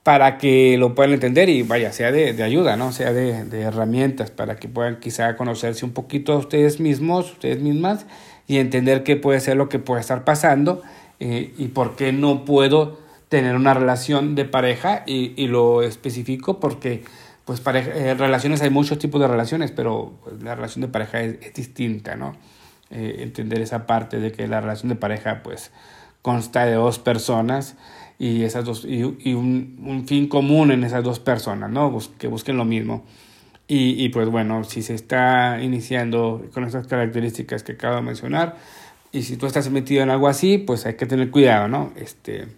para 0.02 0.38
que 0.38 0.76
lo 0.78 0.94
puedan 0.94 1.12
entender 1.12 1.48
y 1.48 1.62
vaya, 1.62 1.92
sea 1.92 2.10
de, 2.10 2.32
de 2.32 2.42
ayuda, 2.42 2.76
¿no? 2.76 2.92
Sea 2.92 3.12
de, 3.12 3.44
de, 3.44 3.60
herramientas 3.60 4.30
para 4.30 4.56
que 4.56 4.68
puedan 4.68 4.98
quizá 4.98 5.36
conocerse 5.36 5.84
un 5.84 5.92
poquito 5.92 6.32
a 6.32 6.36
ustedes 6.38 6.80
mismos, 6.80 7.32
ustedes 7.32 7.60
mismas 7.60 8.06
y 8.46 8.58
entender 8.58 9.02
qué 9.02 9.16
puede 9.16 9.40
ser 9.40 9.56
lo 9.56 9.68
que 9.68 9.78
puede 9.78 10.00
estar 10.00 10.24
pasando 10.24 10.82
eh, 11.20 11.52
y 11.58 11.68
por 11.68 11.96
qué 11.96 12.12
no 12.12 12.44
puedo 12.44 12.98
tener 13.28 13.54
una 13.54 13.74
relación 13.74 14.34
de 14.34 14.44
pareja 14.46 15.04
y, 15.06 15.34
y 15.36 15.46
lo 15.46 15.82
especifico 15.82 16.58
porque 16.58 17.04
pues 17.50 17.60
pareja, 17.60 17.90
eh, 17.90 18.14
relaciones 18.14 18.62
hay 18.62 18.70
muchos 18.70 18.98
tipos 18.98 19.20
de 19.20 19.26
relaciones, 19.26 19.72
pero 19.72 20.12
pues, 20.22 20.42
la 20.42 20.54
relación 20.54 20.82
de 20.82 20.88
pareja 20.88 21.20
es, 21.20 21.52
distinta, 21.52 22.14
¿no? 22.14 22.36
Eh, 22.90 23.16
entender 23.20 23.60
esa 23.60 23.86
parte 23.86 24.20
de 24.20 24.32
que 24.32 24.46
la 24.46 24.60
relación 24.60 24.88
de 24.88 24.94
pareja 24.94 25.42
pues 25.42 25.72
consta 26.22 26.64
de 26.64 26.74
dos 26.74 26.98
personas 27.00 27.76
y 28.20 28.44
esas 28.44 28.66
dos 28.66 28.84
y, 28.84 28.98
y 28.98 29.32
un, 29.32 29.80
un, 29.82 30.06
fin 30.06 30.28
común 30.28 30.70
en 30.72 30.84
esas 30.84 31.02
dos 31.02 31.18
personas, 31.18 31.70
¿no? 31.70 31.98
Que 32.18 32.28
busquen 32.28 32.58
lo 32.58 32.66
mismo. 32.66 33.02
Y, 33.66 34.04
y, 34.04 34.10
pues 34.10 34.28
bueno, 34.28 34.62
si 34.62 34.82
se 34.82 34.94
está 34.94 35.58
iniciando 35.62 36.46
con 36.52 36.64
esas 36.64 36.86
características 36.86 37.62
que 37.62 37.72
acabo 37.72 37.96
de 37.96 38.02
mencionar, 38.02 38.58
y 39.10 39.22
si 39.22 39.38
tú 39.38 39.46
estás 39.46 39.70
metido 39.70 40.02
en 40.02 40.10
algo 40.10 40.28
así, 40.28 40.58
pues 40.58 40.84
hay 40.84 40.96
que 40.96 41.06
tener 41.06 41.30
cuidado, 41.30 41.68
¿no? 41.68 41.92
Este, 41.96 42.48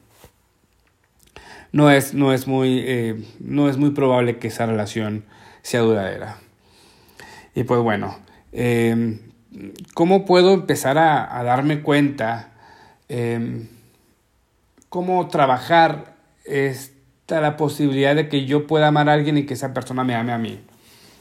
no 1.71 1.92
es, 1.92 2.12
no 2.12 2.33
es, 2.33 2.49
muy, 2.49 2.83
eh, 2.85 3.25
no 3.38 3.69
es 3.69 3.76
muy 3.76 3.90
probable 3.90 4.38
que 4.38 4.49
esa 4.49 4.66
relación 4.66 5.25
sea 5.62 5.83
duradera. 5.83 6.38
Y 7.54 7.62
pues 7.62 7.81
bueno, 7.81 8.19
eh, 8.50 9.21
¿cómo 9.95 10.25
puedo 10.25 10.54
empezar 10.54 10.99
a, 10.99 11.38
a 11.38 11.45
darme 11.45 11.83
cuenta? 11.83 12.52
Eh, 13.09 13.69
¿Cómo 14.93 15.27
trabajar 15.29 16.17
esta 16.45 17.41
la 17.41 17.57
posibilidad 17.57 18.15
de 18.15 18.29
que 18.29 18.45
yo 18.45 18.67
pueda 18.67 18.89
amar 18.89 19.09
a 19.09 19.15
alguien 19.15 19.39
y 19.39 19.47
que 19.47 19.55
esa 19.55 19.73
persona 19.73 20.05
me 20.05 20.15
ame 20.15 20.33
a 20.33 20.37
mí? 20.37 20.61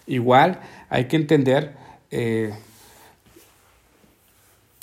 Igual 0.07 0.59
hay 0.89 1.05
que 1.05 1.15
entender, 1.15 1.77
eh, 2.09 2.53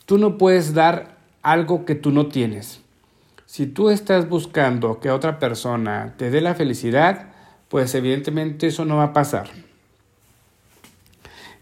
tú 0.07 0.16
no 0.16 0.38
puedes 0.38 0.73
dar 0.73 1.18
algo 1.42 1.85
que 1.85 1.97
tú 1.97 2.12
no 2.12 2.28
tienes. 2.28 2.80
Si 3.45 3.66
tú 3.66 3.90
estás 3.90 4.26
buscando 4.26 5.00
que 5.00 5.11
otra 5.11 5.38
persona 5.38 6.14
te 6.16 6.30
dé 6.30 6.40
la 6.40 6.54
felicidad, 6.54 7.26
pues 7.68 7.95
evidentemente 7.95 8.68
eso 8.68 8.87
no 8.87 8.97
va 8.97 9.04
a 9.04 9.12
pasar. 9.12 9.50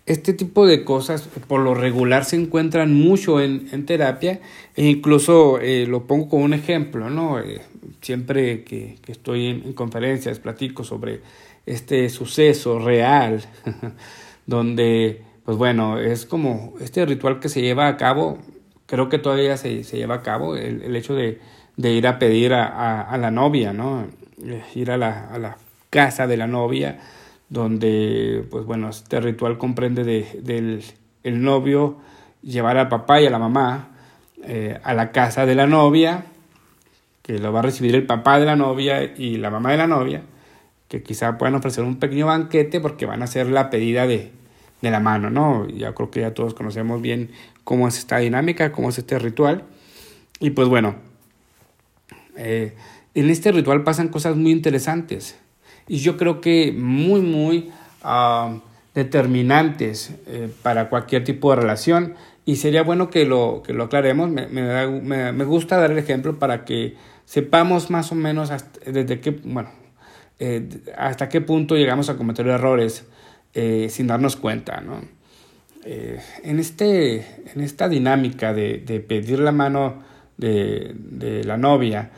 Este 0.06 0.32
tipo 0.32 0.66
de 0.66 0.84
cosas 0.84 1.22
por 1.48 1.60
lo 1.60 1.74
regular 1.74 2.24
se 2.24 2.36
encuentran 2.36 2.94
mucho 2.94 3.40
en, 3.40 3.68
en 3.72 3.86
terapia 3.86 4.40
e 4.76 4.86
incluso 4.86 5.58
eh, 5.58 5.84
lo 5.88 6.06
pongo 6.06 6.28
como 6.28 6.44
un 6.44 6.54
ejemplo, 6.54 7.10
¿no? 7.10 7.40
Eh, 7.40 7.60
siempre 8.00 8.62
que, 8.62 8.98
que 9.02 9.10
estoy 9.10 9.46
en, 9.46 9.62
en, 9.64 9.72
conferencias 9.72 10.38
platico 10.38 10.84
sobre 10.84 11.22
este 11.66 12.08
suceso 12.08 12.78
real 12.78 13.42
donde, 14.46 15.22
pues 15.44 15.58
bueno, 15.58 15.98
es 15.98 16.24
como 16.24 16.74
este 16.80 17.04
ritual 17.04 17.40
que 17.40 17.48
se 17.48 17.60
lleva 17.60 17.88
a 17.88 17.96
cabo, 17.96 18.38
creo 18.86 19.08
que 19.08 19.18
todavía 19.18 19.56
se, 19.56 19.82
se 19.82 19.96
lleva 19.96 20.14
a 20.14 20.22
cabo, 20.22 20.54
el, 20.54 20.82
el 20.82 20.94
hecho 20.94 21.16
de, 21.16 21.40
de, 21.76 21.92
ir 21.92 22.06
a 22.06 22.20
pedir 22.20 22.54
a, 22.54 22.68
a, 22.68 23.02
a, 23.02 23.18
la 23.18 23.32
novia, 23.32 23.72
¿no? 23.72 24.06
Ir 24.72 24.92
a 24.92 24.98
la, 24.98 25.26
a 25.26 25.38
la 25.40 25.56
casa 25.90 26.28
de 26.28 26.36
la 26.36 26.46
novia 26.46 27.00
donde, 27.48 28.44
pues 28.50 28.64
bueno, 28.64 28.88
este 28.88 29.20
ritual 29.20 29.58
comprende 29.58 30.04
de, 30.04 30.40
del 30.42 30.84
el 31.22 31.42
novio 31.42 31.96
llevar 32.42 32.76
al 32.78 32.88
papá 32.88 33.20
y 33.20 33.26
a 33.26 33.30
la 33.30 33.38
mamá 33.38 33.88
eh, 34.44 34.78
a 34.84 34.94
la 34.94 35.10
casa 35.10 35.44
de 35.46 35.54
la 35.54 35.66
novia, 35.66 36.26
que 37.22 37.38
lo 37.38 37.52
va 37.52 37.60
a 37.60 37.62
recibir 37.62 37.94
el 37.96 38.06
papá 38.06 38.38
de 38.38 38.46
la 38.46 38.54
novia 38.54 39.02
y 39.02 39.38
la 39.38 39.50
mamá 39.50 39.72
de 39.72 39.78
la 39.78 39.86
novia, 39.88 40.22
que 40.88 41.02
quizá 41.02 41.36
puedan 41.36 41.56
ofrecer 41.56 41.82
un 41.82 41.96
pequeño 41.96 42.26
banquete 42.26 42.80
porque 42.80 43.06
van 43.06 43.22
a 43.22 43.24
hacer 43.24 43.48
la 43.48 43.70
pedida 43.70 44.06
de, 44.06 44.30
de 44.82 44.90
la 44.90 45.00
mano, 45.00 45.30
¿no? 45.30 45.66
Ya 45.68 45.94
creo 45.94 46.10
que 46.10 46.20
ya 46.20 46.34
todos 46.34 46.54
conocemos 46.54 47.02
bien 47.02 47.30
cómo 47.64 47.88
es 47.88 47.98
esta 47.98 48.18
dinámica, 48.18 48.70
cómo 48.70 48.90
es 48.90 48.98
este 48.98 49.18
ritual. 49.18 49.64
Y 50.38 50.50
pues 50.50 50.68
bueno, 50.68 50.94
eh, 52.36 52.76
en 53.14 53.30
este 53.30 53.50
ritual 53.50 53.82
pasan 53.82 54.08
cosas 54.08 54.36
muy 54.36 54.52
interesantes 54.52 55.36
y 55.88 55.98
yo 55.98 56.16
creo 56.16 56.40
que 56.40 56.72
muy, 56.72 57.20
muy 57.20 57.70
determinantes 58.94 60.14
eh, 60.26 60.50
para 60.62 60.88
cualquier 60.88 61.22
tipo 61.24 61.50
de 61.50 61.56
relación 61.56 62.14
y 62.44 62.56
sería 62.56 62.82
bueno 62.82 63.10
que 63.10 63.26
lo, 63.26 63.62
que 63.64 63.72
lo 63.72 63.84
aclaremos. 63.84 64.30
Me, 64.30 64.46
me, 64.46 65.32
me, 65.32 65.44
gusta 65.44 65.76
dar 65.76 65.90
el 65.90 65.98
ejemplo 65.98 66.38
para 66.38 66.64
que 66.64 66.94
sepamos 67.24 67.90
más 67.90 68.12
o 68.12 68.14
menos 68.14 68.50
hasta, 68.50 68.90
desde 68.90 69.20
qué, 69.20 69.32
bueno, 69.32 69.70
eh, 70.38 70.68
hasta 70.96 71.28
qué 71.28 71.40
punto 71.40 71.76
llegamos 71.76 72.08
a 72.08 72.16
cometer 72.16 72.46
errores 72.46 73.04
eh, 73.52 73.88
sin 73.90 74.06
darnos 74.06 74.36
cuenta, 74.36 74.80
¿no? 74.80 75.00
En, 76.42 76.58
este, 76.58 77.24
en 77.54 77.60
esta 77.60 77.88
dinámica 77.88 78.52
de, 78.52 78.78
de 78.78 78.98
pedir 78.98 79.38
la 79.38 79.52
mano 79.52 80.02
de, 80.36 80.92
de 80.96 81.44
la 81.44 81.56
novia, 81.56 82.10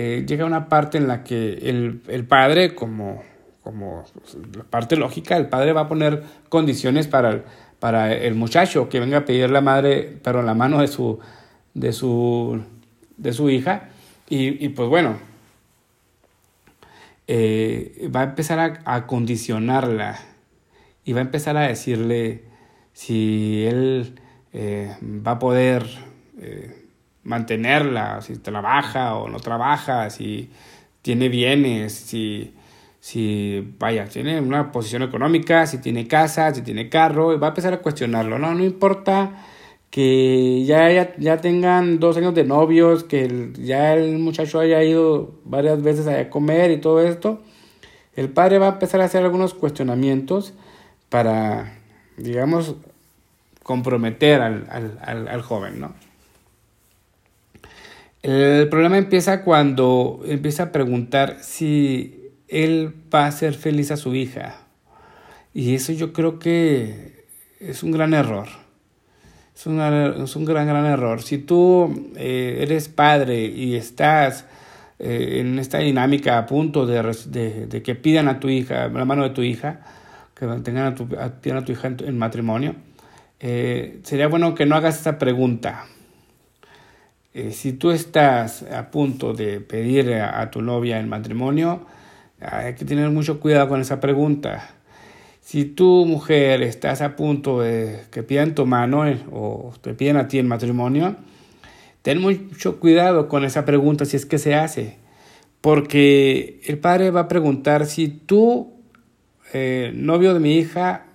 eh, 0.00 0.24
llega 0.24 0.44
una 0.44 0.68
parte 0.68 0.96
en 0.96 1.08
la 1.08 1.24
que 1.24 1.54
el, 1.54 2.02
el 2.06 2.24
padre, 2.24 2.76
como, 2.76 3.24
como 3.64 4.04
la 4.56 4.62
parte 4.62 4.94
lógica, 4.94 5.36
el 5.36 5.48
padre 5.48 5.72
va 5.72 5.80
a 5.80 5.88
poner 5.88 6.22
condiciones 6.48 7.08
para 7.08 7.30
el, 7.30 7.42
para 7.80 8.14
el 8.14 8.36
muchacho 8.36 8.88
que 8.88 9.00
venga 9.00 9.18
a 9.18 9.24
pedir 9.24 9.50
la 9.50 9.60
madre, 9.60 10.20
pero 10.22 10.42
la 10.42 10.54
mano 10.54 10.80
de 10.80 10.86
su, 10.86 11.18
de 11.74 11.92
su, 11.92 12.62
de 13.16 13.32
su 13.32 13.50
hija. 13.50 13.88
Y, 14.28 14.64
y 14.64 14.68
pues 14.68 14.88
bueno, 14.88 15.18
eh, 17.26 18.08
va 18.14 18.20
a 18.20 18.24
empezar 18.24 18.60
a, 18.60 18.80
a, 18.84 19.08
condicionarla 19.08 20.20
y 21.04 21.12
va 21.12 21.18
a 21.18 21.22
empezar 21.22 21.56
a 21.56 21.66
decirle 21.66 22.44
si 22.92 23.64
él 23.66 24.14
eh, 24.52 24.96
va 25.02 25.32
a 25.32 25.38
poder 25.40 25.84
eh, 26.40 26.77
mantenerla, 27.28 28.20
si 28.22 28.36
trabaja 28.38 29.14
o 29.14 29.28
no 29.28 29.38
trabaja, 29.38 30.10
si 30.10 30.50
tiene 31.02 31.28
bienes, 31.28 31.92
si, 31.92 32.54
si, 33.00 33.74
vaya, 33.78 34.06
tiene 34.06 34.40
una 34.40 34.72
posición 34.72 35.02
económica, 35.02 35.66
si 35.66 35.78
tiene 35.78 36.08
casa, 36.08 36.52
si 36.54 36.62
tiene 36.62 36.88
carro, 36.88 37.34
y 37.34 37.38
va 37.38 37.48
a 37.48 37.50
empezar 37.50 37.74
a 37.74 37.78
cuestionarlo, 37.78 38.38
¿no? 38.38 38.54
No 38.54 38.64
importa 38.64 39.44
que 39.90 40.64
ya, 40.64 40.90
ya, 40.90 41.14
ya 41.16 41.38
tengan 41.38 42.00
dos 42.00 42.16
años 42.16 42.34
de 42.34 42.44
novios, 42.44 43.04
que 43.04 43.52
ya 43.58 43.94
el 43.94 44.18
muchacho 44.18 44.60
haya 44.60 44.82
ido 44.82 45.34
varias 45.44 45.82
veces 45.82 46.06
a 46.06 46.30
comer 46.30 46.70
y 46.70 46.78
todo 46.78 47.02
esto, 47.02 47.42
el 48.16 48.30
padre 48.30 48.58
va 48.58 48.66
a 48.66 48.72
empezar 48.72 49.00
a 49.00 49.04
hacer 49.04 49.22
algunos 49.22 49.54
cuestionamientos 49.54 50.54
para, 51.08 51.74
digamos, 52.16 52.74
comprometer 53.62 54.40
al, 54.40 54.66
al, 54.70 54.98
al, 55.02 55.28
al 55.28 55.42
joven, 55.42 55.80
¿no? 55.80 56.07
El 58.22 58.68
problema 58.68 58.98
empieza 58.98 59.42
cuando 59.42 60.22
empieza 60.26 60.64
a 60.64 60.72
preguntar 60.72 61.36
si 61.40 62.32
él 62.48 62.92
va 63.14 63.24
a 63.24 63.28
hacer 63.28 63.54
feliz 63.54 63.92
a 63.92 63.96
su 63.96 64.14
hija. 64.14 64.56
Y 65.54 65.74
eso 65.74 65.92
yo 65.92 66.12
creo 66.12 66.40
que 66.40 67.26
es 67.60 67.84
un 67.84 67.92
gran 67.92 68.14
error. 68.14 68.48
Es 69.54 69.66
un, 69.66 69.80
es 69.80 70.34
un 70.34 70.44
gran, 70.44 70.66
gran 70.66 70.84
error. 70.86 71.22
Si 71.22 71.38
tú 71.38 72.12
eh, 72.16 72.58
eres 72.60 72.88
padre 72.88 73.44
y 73.44 73.76
estás 73.76 74.46
eh, 74.98 75.38
en 75.40 75.58
esta 75.60 75.78
dinámica 75.78 76.38
a 76.38 76.46
punto 76.46 76.86
de, 76.86 77.02
de, 77.68 77.82
que 77.82 77.94
pidan 77.94 78.26
a 78.26 78.40
tu 78.40 78.48
hija, 78.48 78.88
la 78.88 79.04
mano 79.04 79.22
de 79.22 79.30
tu 79.30 79.42
hija, 79.42 79.80
que 80.34 80.46
tengan 80.64 80.86
a 80.86 80.94
tu, 80.96 81.08
a 81.16 81.64
tu 81.64 81.72
hija 81.72 81.86
en, 81.86 81.96
en 82.04 82.18
matrimonio, 82.18 82.74
eh, 83.38 84.00
sería 84.02 84.26
bueno 84.26 84.56
que 84.56 84.66
no 84.66 84.74
hagas 84.74 85.00
esa 85.00 85.18
pregunta 85.18 85.86
eh, 87.38 87.52
si 87.52 87.72
tú 87.72 87.92
estás 87.92 88.64
a 88.64 88.90
punto 88.90 89.32
de 89.32 89.60
pedir 89.60 90.12
a, 90.14 90.50
tu 90.50 90.60
novia 90.60 90.98
el 90.98 91.06
matrimonio, 91.06 91.86
hay 92.40 92.74
que 92.74 92.84
tener 92.84 93.10
mucho 93.10 93.38
cuidado 93.38 93.68
con 93.68 93.80
esa 93.80 94.00
pregunta. 94.00 94.70
Si 95.40 95.64
tu 95.64 96.04
mujer 96.04 96.62
estás 96.62 97.00
a 97.00 97.14
punto 97.14 97.60
de 97.60 98.00
que 98.10 98.24
pidan 98.24 98.56
tu 98.56 98.66
mano 98.66 99.06
eh, 99.06 99.20
o 99.30 99.72
te 99.80 99.94
piden 99.94 100.16
a 100.16 100.26
ti 100.26 100.38
el 100.38 100.46
matrimonio, 100.46 101.14
ten 102.02 102.20
mucho 102.20 102.80
cuidado 102.80 103.28
con 103.28 103.44
esa 103.44 103.64
pregunta 103.64 104.04
si 104.04 104.16
es 104.16 104.26
que 104.26 104.38
se 104.38 104.56
hace. 104.56 104.96
Porque 105.60 106.60
el 106.66 106.78
padre 106.78 107.12
va 107.12 107.20
a 107.20 107.28
preguntar 107.28 107.86
si 107.86 108.08
tú, 108.08 108.72
eh, 109.52 109.92
novio 109.94 110.34
de 110.34 110.40
mi 110.40 110.56
hija, 110.56 111.06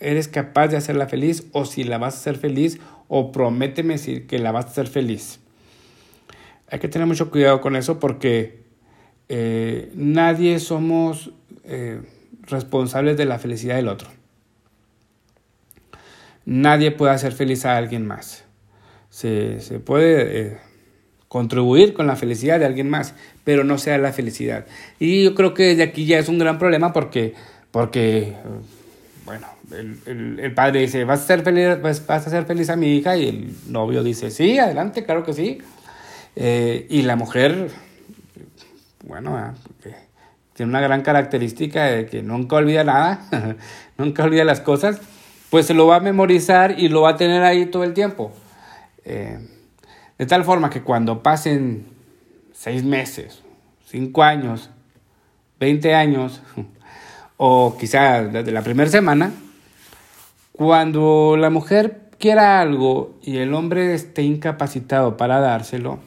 eres 0.00 0.26
capaz 0.26 0.68
de 0.68 0.78
hacerla 0.78 1.06
feliz 1.06 1.46
o 1.52 1.66
si 1.66 1.84
la 1.84 1.98
vas 1.98 2.14
a 2.14 2.18
hacer 2.18 2.36
feliz 2.36 2.80
o 3.08 3.32
prométeme 3.32 3.96
que 4.26 4.38
la 4.38 4.52
vas 4.52 4.66
a 4.66 4.68
hacer 4.68 4.86
feliz. 4.86 5.40
Hay 6.70 6.78
que 6.78 6.88
tener 6.88 7.06
mucho 7.06 7.30
cuidado 7.30 7.60
con 7.60 7.76
eso 7.76 8.00
porque 8.00 8.64
eh, 9.28 9.90
nadie 9.94 10.58
somos 10.58 11.30
eh, 11.64 12.00
responsables 12.42 13.16
de 13.16 13.24
la 13.24 13.38
felicidad 13.38 13.76
del 13.76 13.88
otro. 13.88 14.08
Nadie 16.46 16.90
puede 16.90 17.12
hacer 17.12 17.32
feliz 17.32 17.64
a 17.64 17.76
alguien 17.76 18.06
más. 18.06 18.44
Se, 19.08 19.60
se 19.60 19.78
puede 19.78 20.40
eh, 20.40 20.58
contribuir 21.28 21.94
con 21.94 22.06
la 22.06 22.16
felicidad 22.16 22.58
de 22.58 22.66
alguien 22.66 22.90
más, 22.90 23.14
pero 23.44 23.64
no 23.64 23.78
sea 23.78 23.98
la 23.98 24.12
felicidad. 24.12 24.66
Y 24.98 25.24
yo 25.24 25.34
creo 25.34 25.54
que 25.54 25.64
desde 25.64 25.84
aquí 25.84 26.06
ya 26.06 26.18
es 26.18 26.28
un 26.28 26.38
gran 26.38 26.58
problema 26.58 26.92
porque, 26.92 27.34
porque 27.70 28.34
bueno, 29.24 29.46
el, 29.72 30.38
el, 30.38 30.54
padre 30.54 30.80
dice, 30.80 31.04
¿Vas 31.04 31.22
a, 31.22 31.26
ser 31.26 31.42
feliz, 31.42 31.80
vas, 31.80 32.02
a 32.08 32.14
hacer 32.16 32.44
feliz 32.44 32.68
a 32.68 32.76
mi 32.76 32.96
hija? 32.96 33.16
Y 33.16 33.28
el 33.28 33.56
novio 33.72 34.02
dice, 34.02 34.30
sí, 34.30 34.58
adelante, 34.58 35.04
claro 35.04 35.24
que 35.24 35.32
sí. 35.32 35.58
Eh, 36.36 36.86
y 36.90 37.02
la 37.02 37.16
mujer, 37.16 37.70
bueno, 39.04 39.36
ah, 39.36 39.54
tiene 40.52 40.70
una 40.70 40.80
gran 40.80 41.02
característica 41.02 41.84
de 41.84 42.06
que 42.06 42.22
nunca 42.22 42.56
olvida 42.56 42.84
nada, 42.84 43.56
nunca 43.98 44.24
olvida 44.24 44.44
las 44.44 44.60
cosas, 44.60 45.00
pues 45.48 45.66
se 45.66 45.74
lo 45.74 45.86
va 45.86 45.96
a 45.96 46.00
memorizar 46.00 46.78
y 46.78 46.88
lo 46.88 47.02
va 47.02 47.10
a 47.10 47.16
tener 47.16 47.42
ahí 47.44 47.66
todo 47.66 47.84
el 47.84 47.94
tiempo. 47.94 48.32
Eh, 49.04 49.38
de 50.18 50.26
tal 50.26 50.44
forma 50.44 50.68
que 50.68 50.82
cuando 50.82 51.22
pasen 51.22 51.86
seis 52.52 52.84
meses, 52.84 53.42
cinco 53.86 54.22
años, 54.22 54.70
veinte 55.58 55.94
años, 55.94 56.42
o 57.36 57.76
quizá 57.78 58.22
desde 58.24 58.52
la 58.52 58.62
primera 58.62 58.90
semana, 58.90 59.32
cuando 60.52 61.36
la 61.36 61.50
mujer 61.50 62.02
quiera 62.18 62.60
algo 62.60 63.14
y 63.22 63.38
el 63.38 63.54
hombre 63.54 63.94
esté 63.94 64.22
incapacitado 64.22 65.16
para 65.16 65.40
dárselo, 65.40 65.98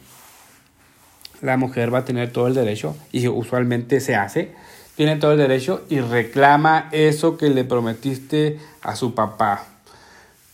la 1.41 1.57
mujer 1.57 1.93
va 1.93 1.99
a 1.99 2.05
tener 2.05 2.31
todo 2.31 2.47
el 2.47 2.53
derecho, 2.53 2.95
y 3.11 3.27
usualmente 3.27 3.99
se 3.99 4.15
hace, 4.15 4.55
tiene 4.95 5.17
todo 5.17 5.33
el 5.33 5.37
derecho 5.37 5.83
y 5.89 5.99
reclama 5.99 6.89
eso 6.91 7.37
que 7.37 7.49
le 7.49 7.63
prometiste 7.63 8.59
a 8.81 8.95
su 8.95 9.13
papá. 9.13 9.65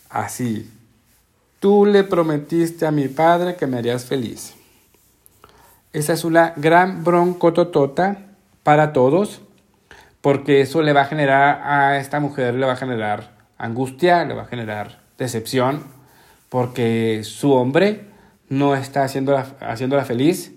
Así, 0.09 0.69
tú 1.59 1.85
le 1.85 2.03
prometiste 2.03 2.85
a 2.85 2.91
mi 2.91 3.07
padre 3.07 3.55
que 3.55 3.67
me 3.67 3.77
harías 3.77 4.05
feliz. 4.05 4.53
Esa 5.93 6.13
es 6.13 6.25
una 6.25 6.53
gran 6.57 7.03
broncototota 7.03 8.17
para 8.63 8.91
todos 8.91 9.41
porque 10.23 10.61
eso 10.61 10.81
le 10.81 10.93
va 10.93 11.01
a 11.01 11.05
generar 11.05 11.61
a 11.65 11.97
esta 11.99 12.21
mujer, 12.21 12.53
le 12.53 12.65
va 12.65 12.73
a 12.73 12.77
generar 12.77 13.31
angustia, 13.57 14.23
le 14.23 14.33
va 14.33 14.43
a 14.43 14.45
generar 14.45 15.01
decepción, 15.17 15.83
porque 16.47 17.25
su 17.25 17.51
hombre 17.51 18.05
no 18.47 18.73
está 18.73 19.03
haciéndola, 19.03 19.47
haciéndola 19.59 20.05
feliz. 20.05 20.53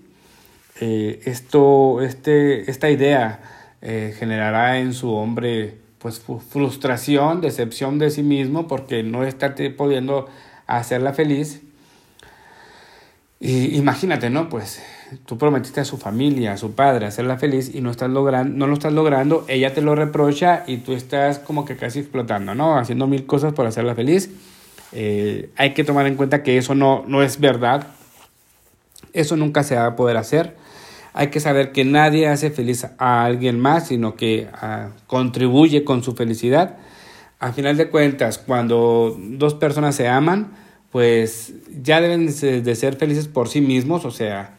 Eh, 0.81 1.21
esto, 1.25 2.01
este, 2.01 2.71
esta 2.71 2.91
idea 2.91 3.41
eh, 3.83 4.15
generará 4.17 4.79
en 4.79 4.95
su 4.95 5.13
hombre 5.13 5.79
pues 5.99 6.21
frustración, 6.49 7.41
decepción 7.41 7.99
de 7.99 8.11
sí 8.11 8.23
mismo 8.23 8.69
porque 8.69 9.03
no 9.03 9.25
está 9.25 9.57
pudiendo 9.77 10.29
hacerla 10.69 11.13
feliz. 11.13 11.61
Y 13.41 13.77
imagínate, 13.77 14.31
¿no? 14.31 14.49
Pues 14.49 14.81
tú 15.25 15.39
prometiste 15.39 15.81
a 15.81 15.85
su 15.85 15.97
familia, 15.97 16.53
a 16.53 16.57
su 16.57 16.73
padre, 16.73 17.07
hacerla 17.07 17.39
feliz 17.39 17.75
y 17.75 17.81
no, 17.81 17.91
estás 17.91 18.11
logrando, 18.11 18.57
no 18.57 18.67
lo 18.67 18.75
estás 18.75 18.93
logrando, 18.93 19.45
ella 19.49 19.73
te 19.73 19.83
lo 19.83 19.95
reprocha 19.95 20.65
y 20.67 20.79
tú 20.79 20.93
estás 20.93 21.39
como 21.39 21.65
que 21.65 21.77
casi 21.77 22.01
explotando, 22.01 22.55
¿no? 22.55 22.79
Haciendo 22.79 23.07
mil 23.07 23.27
cosas 23.27 23.53
por 23.53 23.67
hacerla 23.67 23.95
feliz. 23.95 24.31
Eh, 24.93 25.51
hay 25.57 25.75
que 25.75 25.85
tomar 25.85 26.07
en 26.07 26.17
cuenta 26.17 26.43
que 26.43 26.59
eso 26.59 26.75
no, 26.75 27.05
no 27.07 27.23
es 27.23 27.41
verdad. 27.41 27.87
Eso 29.13 29.37
nunca 29.37 29.63
se 29.63 29.77
va 29.77 29.87
a 29.87 29.97
poder 29.97 30.17
hacer. 30.17 30.57
Hay 31.13 31.29
que 31.29 31.41
saber 31.41 31.73
que 31.73 31.85
nadie 31.85 32.29
hace 32.29 32.51
feliz 32.51 32.87
a 32.99 33.25
alguien 33.25 33.59
más, 33.59 33.89
sino 33.89 34.17
que 34.17 34.49
ah, 34.53 34.91
contribuye 35.07 35.85
con 35.85 36.03
su 36.03 36.15
felicidad. 36.15 36.77
A 37.39 37.53
final 37.53 37.77
de 37.77 37.89
cuentas, 37.89 38.39
cuando 38.39 39.17
dos 39.19 39.55
personas 39.55 39.95
se 39.95 40.09
aman, 40.09 40.53
pues 40.91 41.55
ya 41.83 42.01
deben 42.01 42.27
de 42.27 42.75
ser 42.75 42.97
felices 42.97 43.29
por 43.29 43.49
sí 43.49 43.61
mismos, 43.61 44.05
o 44.05 44.11
sea, 44.11 44.56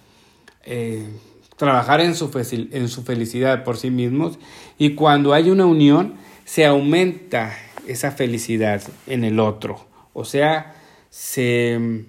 eh, 0.69 1.07
trabajar 1.55 2.01
en 2.01 2.13
su, 2.13 2.29
felicidad 2.29 3.63
por 3.63 3.77
sí 3.77 3.89
mismos 3.89 4.38
y 4.77 4.95
cuando 4.95 5.33
hay 5.33 5.50
una 5.50 5.65
unión 5.65 6.15
se 6.43 6.65
aumenta 6.65 7.57
esa 7.88 8.12
felicidad 8.12 8.83
en 9.07 9.24
el 9.24 9.39
otro. 9.39 9.88
O 10.13 10.25
sea, 10.25 10.75
se, 11.09 12.03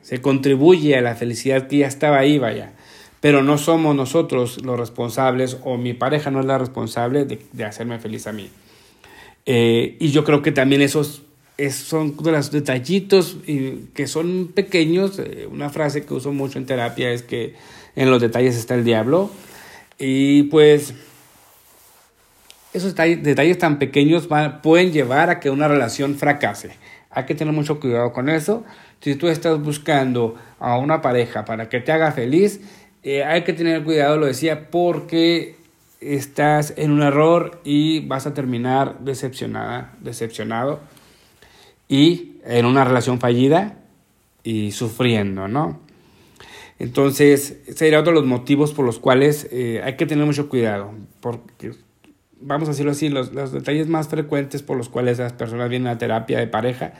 se 0.00 0.20
contribuye 0.20 0.96
a 0.96 1.02
la 1.02 1.14
felicidad 1.14 1.68
que 1.68 1.78
ya 1.78 1.86
estaba 1.86 2.18
ahí, 2.18 2.38
vaya. 2.38 2.72
Pero 3.20 3.42
no 3.42 3.58
somos 3.58 3.94
nosotros 3.94 4.64
los 4.64 4.80
responsables 4.80 5.58
o 5.62 5.76
mi 5.76 5.92
pareja 5.92 6.30
no 6.30 6.40
es 6.40 6.46
la 6.46 6.58
responsable 6.58 7.24
de, 7.24 7.64
hacerme 7.64 7.98
feliz 7.98 8.26
a 8.26 8.32
mí. 8.32 8.48
Eh, 9.46 9.96
y 10.00 10.10
yo 10.10 10.24
creo 10.24 10.42
que 10.42 10.50
también 10.50 10.80
esos 10.80 11.22
son 11.70 12.16
los 12.24 12.50
detallitos 12.50 13.36
que 13.94 14.06
son 14.06 14.50
pequeños. 14.54 15.18
Eh, 15.18 15.46
una 15.50 15.70
frase 15.70 16.04
que 16.04 16.14
uso 16.14 16.32
mucho 16.32 16.58
en 16.58 16.66
terapia 16.66 17.10
es 17.12 17.22
que 17.22 17.54
en 17.96 18.10
los 18.10 18.20
detalles 18.20 18.56
está 18.56 18.74
el 18.74 18.84
diablo. 18.84 19.30
Y 19.98 20.44
pues 20.44 20.94
esos 22.72 22.94
detalles, 22.94 23.58
tan 23.58 23.78
pequeños 23.78 24.28
pueden 24.62 24.92
llevar 24.92 25.30
a 25.30 25.40
que 25.40 25.50
una 25.50 25.68
relación 25.68 26.16
fracase. 26.16 26.76
Hay 27.10 27.24
que 27.24 27.34
tener 27.34 27.52
mucho 27.52 27.78
cuidado 27.78 28.12
con 28.12 28.28
eso. 28.28 28.64
Si 29.00 29.14
tú 29.14 29.28
estás 29.28 29.60
buscando 29.60 30.36
a 30.58 30.78
una 30.78 31.02
pareja 31.02 31.44
para 31.44 31.68
que 31.68 31.80
te 31.80 31.92
haga 31.92 32.12
feliz, 32.12 32.60
eh, 33.02 33.24
hay 33.24 33.42
que 33.42 33.52
tener 33.52 33.84
cuidado, 33.84 34.16
lo 34.16 34.26
decía, 34.26 34.70
porque 34.70 35.56
estás 36.00 36.72
en 36.76 36.90
un 36.90 37.02
error 37.02 37.60
y 37.64 38.00
vas 38.06 38.26
a 38.26 38.34
terminar 38.34 38.98
decepcionada, 39.00 39.92
decepcionado 40.00 40.80
y 41.88 42.36
en 42.44 42.64
una 42.64 42.84
relación 42.84 43.20
fallida 43.20 43.76
y 44.42 44.72
sufriendo, 44.72 45.46
¿no? 45.46 45.80
Entonces, 46.82 47.58
sería 47.76 48.00
otro 48.00 48.12
de 48.12 48.18
los 48.18 48.28
motivos 48.28 48.72
por 48.72 48.84
los 48.84 48.98
cuales 48.98 49.46
eh, 49.52 49.80
hay 49.84 49.94
que 49.94 50.04
tener 50.04 50.26
mucho 50.26 50.48
cuidado, 50.48 50.90
porque, 51.20 51.70
vamos 52.40 52.68
a 52.68 52.72
decirlo 52.72 52.90
así, 52.90 53.08
los, 53.08 53.32
los, 53.32 53.52
detalles 53.52 53.86
más 53.86 54.08
frecuentes 54.08 54.64
por 54.64 54.76
los 54.76 54.88
cuales 54.88 55.20
las 55.20 55.32
personas 55.32 55.68
vienen 55.70 55.86
a 55.86 55.98
terapia 55.98 56.40
de 56.40 56.48
pareja, 56.48 56.94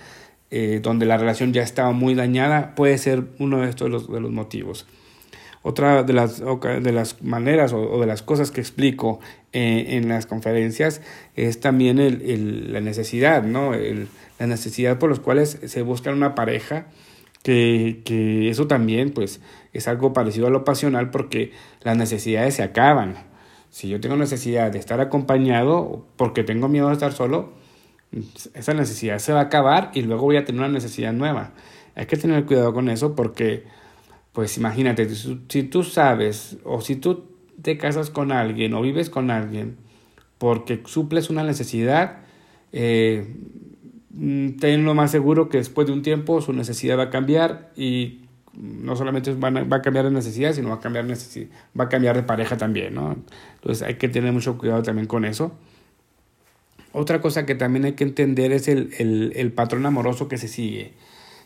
eh, 0.53 0.79
donde 0.81 1.05
la 1.05 1.17
relación 1.17 1.53
ya 1.53 1.63
estaba 1.63 1.91
muy 1.91 2.15
dañada, 2.15 2.77
puede 2.77 2.97
ser 2.97 3.25
uno 3.41 3.61
de 3.61 3.71
estos 3.71 3.87
de 3.87 3.91
los, 3.91 4.09
de 4.09 4.21
los 4.21 4.31
motivos. 4.31 4.87
Otra 5.63 6.05
de 6.05 6.13
las, 6.13 6.41
de 6.41 6.93
las 6.93 7.21
maneras 7.21 7.73
o, 7.73 8.01
de 8.01 8.07
las 8.07 8.23
cosas 8.23 8.53
que 8.53 8.61
explico 8.61 9.19
eh, 9.53 9.97
en 9.97 10.09
las 10.09 10.27
conferencias 10.27 11.01
es 11.35 11.59
también 11.59 11.99
el, 11.99 12.23
el, 12.23 12.73
la 12.73 12.81
necesidad, 12.81 13.43
¿no? 13.43 13.75
El, 13.75 14.07
la 14.39 14.47
necesidad 14.47 15.01
por 15.01 15.11
los 15.11 15.19
cuales 15.19 15.59
se 15.65 15.83
busca 15.83 16.13
una 16.13 16.37
pareja, 16.37 16.87
que, 17.43 18.03
que 18.05 18.49
eso 18.51 18.67
también 18.67 19.11
pues 19.13 19.41
es 19.73 19.89
algo 19.89 20.13
parecido 20.13 20.47
a 20.47 20.51
lo 20.51 20.65
pasional 20.65 21.11
porque 21.11 21.53
las 21.83 21.97
necesidades 21.97 22.55
se 22.55 22.63
acaban. 22.63 23.17
Si 23.71 23.89
yo 23.89 24.01
tengo 24.01 24.17
necesidad 24.17 24.71
de 24.71 24.79
estar 24.79 25.01
acompañado 25.01 26.07
porque 26.17 26.45
tengo 26.45 26.69
miedo 26.69 26.89
de 26.89 26.95
estar 26.95 27.13
solo, 27.13 27.53
esa 28.55 28.75
necesidad 28.75 29.19
se 29.19 29.33
va 29.33 29.41
a 29.41 29.45
acabar 29.45 29.91
y 29.95 30.03
luego 30.03 30.23
voy 30.23 30.37
a 30.37 30.45
tener 30.45 30.61
una 30.61 30.69
necesidad 30.69 31.13
nueva. 31.13 31.53
Hay 31.95 32.07
que 32.07 32.17
tener 32.17 32.45
cuidado 32.45 32.73
con 32.75 32.89
eso 32.89 33.15
porque, 33.15 33.65
pues 34.33 34.57
imagínate, 34.59 35.09
si 35.15 35.63
tú 35.65 35.83
sabes 35.83 36.59
o 36.65 36.81
si 36.81 36.97
tú 36.97 37.25
te 37.63 37.79
casas 37.79 38.11
con 38.11 38.33
alguien 38.33 38.75
o 38.75 38.83
vives 38.83 39.09
con 39.09 39.31
alguien 39.31 39.77
porque 40.39 40.83
suples 40.85 41.31
una 41.31 41.45
necesidad, 41.45 42.19
eh, 42.73 43.37
ten 44.13 44.85
lo 44.85 44.95
más 44.95 45.11
seguro 45.11 45.49
que 45.49 45.59
después 45.59 45.87
de 45.87 45.93
un 45.93 46.03
tiempo 46.03 46.41
su 46.41 46.53
necesidad 46.53 46.99
va 46.99 47.05
a 47.05 47.11
cambiar 47.11 47.73
y 47.77 48.23
no 48.55 48.97
solamente 48.97 49.33
va 49.33 49.77
a 49.77 49.83
cambiar 49.83 50.05
de 50.05 50.11
necesidad, 50.11 50.53
sino 50.53 50.69
va 50.69 50.75
a 50.75 50.81
cambiar, 50.81 51.07
va 51.09 51.85
a 51.85 51.89
cambiar 51.89 52.17
de 52.17 52.23
pareja 52.23 52.57
también, 52.57 52.95
¿no? 52.95 53.17
Entonces 53.55 53.83
hay 53.83 53.95
que 53.95 54.09
tener 54.09 54.33
mucho 54.33 54.59
cuidado 54.59 54.83
también 54.83 55.07
con 55.07 55.25
eso. 55.25 55.53
Otra 56.93 57.23
cosa 57.23 57.47
que 57.47 57.55
también 57.55 57.87
hay 57.87 57.93
que 57.93 58.05
entender 58.05 58.53
es 58.53 58.69
el, 58.69 58.91
el, 58.99 59.33
el 59.37 59.53
patrón 59.53 59.87
amoroso 59.87 60.29
que 60.29 60.37
se 60.37 60.49
sigue. 60.49 60.93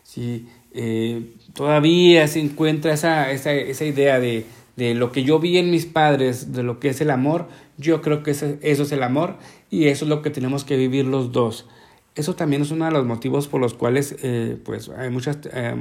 Si 0.03 0.49
eh, 0.73 1.35
todavía 1.55 2.27
se 2.27 2.41
encuentra 2.41 2.93
esa, 2.93 3.31
esa, 3.31 3.53
esa 3.53 3.85
idea 3.85 4.19
de, 4.19 4.45
de, 4.75 4.95
lo 4.95 5.13
que 5.13 5.23
yo 5.23 5.39
vi 5.39 5.59
en 5.59 5.71
mis 5.71 5.87
padres, 5.87 6.53
de 6.53 6.65
lo 6.65 6.81
que 6.81 6.89
es 6.89 7.01
el 7.01 7.11
amor, 7.11 7.49
yo 7.79 8.03
creo 8.03 8.25
que 8.25 8.33
eso 8.33 8.57
es 8.61 8.93
el 8.93 9.03
amor 9.05 9.37
y 9.71 9.87
eso 9.87 10.05
es 10.05 10.09
lo 10.09 10.23
que 10.23 10.31
tenemos 10.31 10.65
que 10.65 10.77
vivir 10.77 11.05
los 11.05 11.31
dos 11.31 11.69
eso 12.17 12.35
también 12.35 12.63
es 12.63 12.71
uno 12.71 12.87
de 12.87 12.91
los 12.91 13.05
motivos 13.05 13.47
por 13.47 13.61
los 13.61 13.75
cuales 13.75 14.17
eh, 14.23 14.57
pues 14.65 14.89
hay 14.89 15.11
muchos 15.11 15.39
eh, 15.53 15.75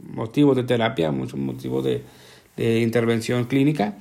motivos 0.00 0.56
de 0.56 0.64
terapia, 0.64 1.12
muchos 1.12 1.38
motivos 1.38 1.84
de, 1.84 2.02
intervención 2.56 3.44
clínica. 3.44 3.96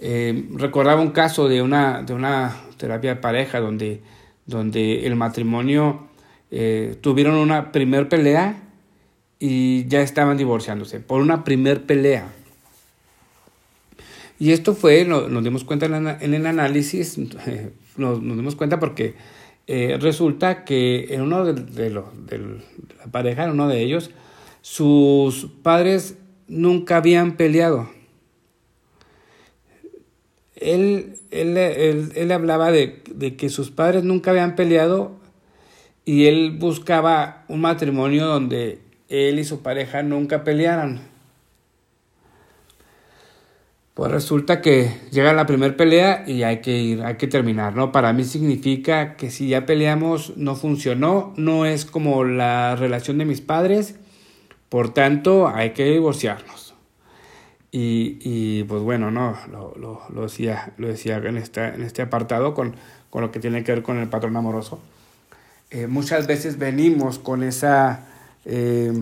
Eh, 0.00 0.48
recordaba 0.54 1.00
un 1.00 1.12
caso 1.12 1.48
de 1.48 1.62
una, 1.62 2.02
de 2.02 2.12
una 2.12 2.56
terapia 2.76 3.14
de 3.14 3.20
pareja 3.20 3.60
donde, 3.60 4.00
donde 4.46 5.06
el 5.06 5.16
matrimonio 5.16 6.06
tuvieron 7.02 7.34
una 7.34 7.72
primer 7.72 8.08
pelea 8.08 8.62
y 9.38 9.86
ya 9.86 10.00
estaban 10.00 10.38
divorciándose 10.38 10.98
por 10.98 11.20
una 11.20 11.44
primer 11.44 11.84
pelea. 11.84 12.26
Y 14.40 14.52
esto 14.52 14.74
fue, 14.74 15.04
nos, 15.04 15.44
dimos 15.44 15.64
cuenta 15.64 15.86
en, 15.86 16.34
el 16.34 16.46
análisis, 16.46 17.18
nos 17.96 18.20
dimos 18.20 18.56
cuenta 18.56 18.80
porque 18.80 19.14
eh, 19.70 19.98
resulta 20.00 20.64
que 20.64 21.08
en 21.10 21.20
uno 21.20 21.44
de, 21.44 21.90
los 21.90 22.26
de, 22.26 22.38
la 22.38 23.12
pareja, 23.12 23.44
en 23.44 23.50
uno 23.50 23.68
de 23.68 23.82
ellos, 23.82 24.10
sus 24.62 25.46
padres 25.62 26.16
nunca 26.46 26.96
habían 26.96 27.36
peleado. 27.36 27.90
Él, 30.56 31.16
él, 31.30 31.58
él, 31.58 32.32
hablaba 32.32 32.72
de, 32.72 33.02
de, 33.14 33.36
que 33.36 33.50
sus 33.50 33.70
padres 33.70 34.04
nunca 34.04 34.30
habían 34.30 34.56
peleado 34.56 35.12
y 36.06 36.24
él 36.24 36.56
buscaba 36.58 37.44
un 37.48 37.60
matrimonio 37.60 38.24
donde 38.24 38.78
él 39.10 39.38
y 39.38 39.44
su 39.44 39.60
pareja 39.60 40.02
nunca 40.02 40.44
pelearan. 40.44 41.02
Pues 43.98 44.12
resulta 44.12 44.60
que 44.60 44.92
llega 45.10 45.32
la 45.32 45.44
primera 45.44 45.76
pelea 45.76 46.22
y 46.24 46.44
hay 46.44 46.58
que 46.60 46.78
ir, 46.78 47.02
hay 47.02 47.16
que 47.16 47.26
terminar, 47.26 47.74
¿no? 47.74 47.90
Para 47.90 48.12
mí 48.12 48.22
significa 48.22 49.16
que 49.16 49.28
si 49.28 49.48
ya 49.48 49.66
peleamos 49.66 50.36
no 50.36 50.54
funcionó, 50.54 51.34
no 51.36 51.66
es 51.66 51.84
como 51.84 52.22
la 52.22 52.76
relación 52.76 53.18
de 53.18 53.24
mis 53.24 53.40
padres, 53.40 53.96
por 54.68 54.94
tanto 54.94 55.48
hay 55.48 55.70
que 55.70 55.84
divorciarnos. 55.86 56.76
Y, 57.72 58.18
y 58.20 58.62
pues 58.68 58.84
bueno, 58.84 59.10
no, 59.10 59.36
lo, 59.50 59.74
lo, 60.14 60.22
decía, 60.22 60.74
lo 60.76 60.86
decía 60.86 61.16
en, 61.16 61.36
esta, 61.36 61.74
en 61.74 61.82
este 61.82 62.00
apartado 62.00 62.54
con, 62.54 62.76
con, 63.10 63.22
lo 63.22 63.32
que 63.32 63.40
tiene 63.40 63.64
que 63.64 63.72
ver 63.72 63.82
con 63.82 63.98
el 63.98 64.08
patrón 64.08 64.36
amoroso. 64.36 64.78
Eh, 65.72 65.88
muchas 65.88 66.28
veces 66.28 66.56
venimos 66.56 67.18
con 67.18 67.42
esa 67.42 68.06
eh, 68.44 68.92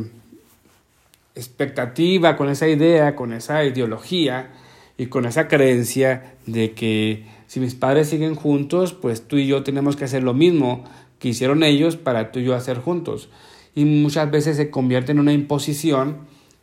expectativa, 1.34 2.34
con 2.34 2.48
esa 2.48 2.66
idea, 2.66 3.14
con 3.14 3.34
esa 3.34 3.62
ideología, 3.62 4.52
y 4.98 5.06
con 5.06 5.26
esa 5.26 5.48
creencia 5.48 6.34
de 6.46 6.72
que 6.72 7.26
si 7.46 7.60
mis 7.60 7.74
padres 7.74 8.08
siguen 8.08 8.34
juntos, 8.34 8.92
pues 8.94 9.26
tú 9.26 9.36
y 9.36 9.46
yo 9.46 9.62
tenemos 9.62 9.96
que 9.96 10.04
hacer 10.04 10.22
lo 10.22 10.34
mismo 10.34 10.84
que 11.18 11.28
hicieron 11.28 11.62
ellos 11.62 11.96
para 11.96 12.32
tú 12.32 12.40
y 12.40 12.44
yo 12.44 12.54
hacer 12.54 12.78
juntos. 12.78 13.28
Y 13.74 13.84
muchas 13.84 14.30
veces 14.30 14.56
se 14.56 14.70
convierte 14.70 15.12
en 15.12 15.20
una 15.20 15.32
imposición 15.32 16.18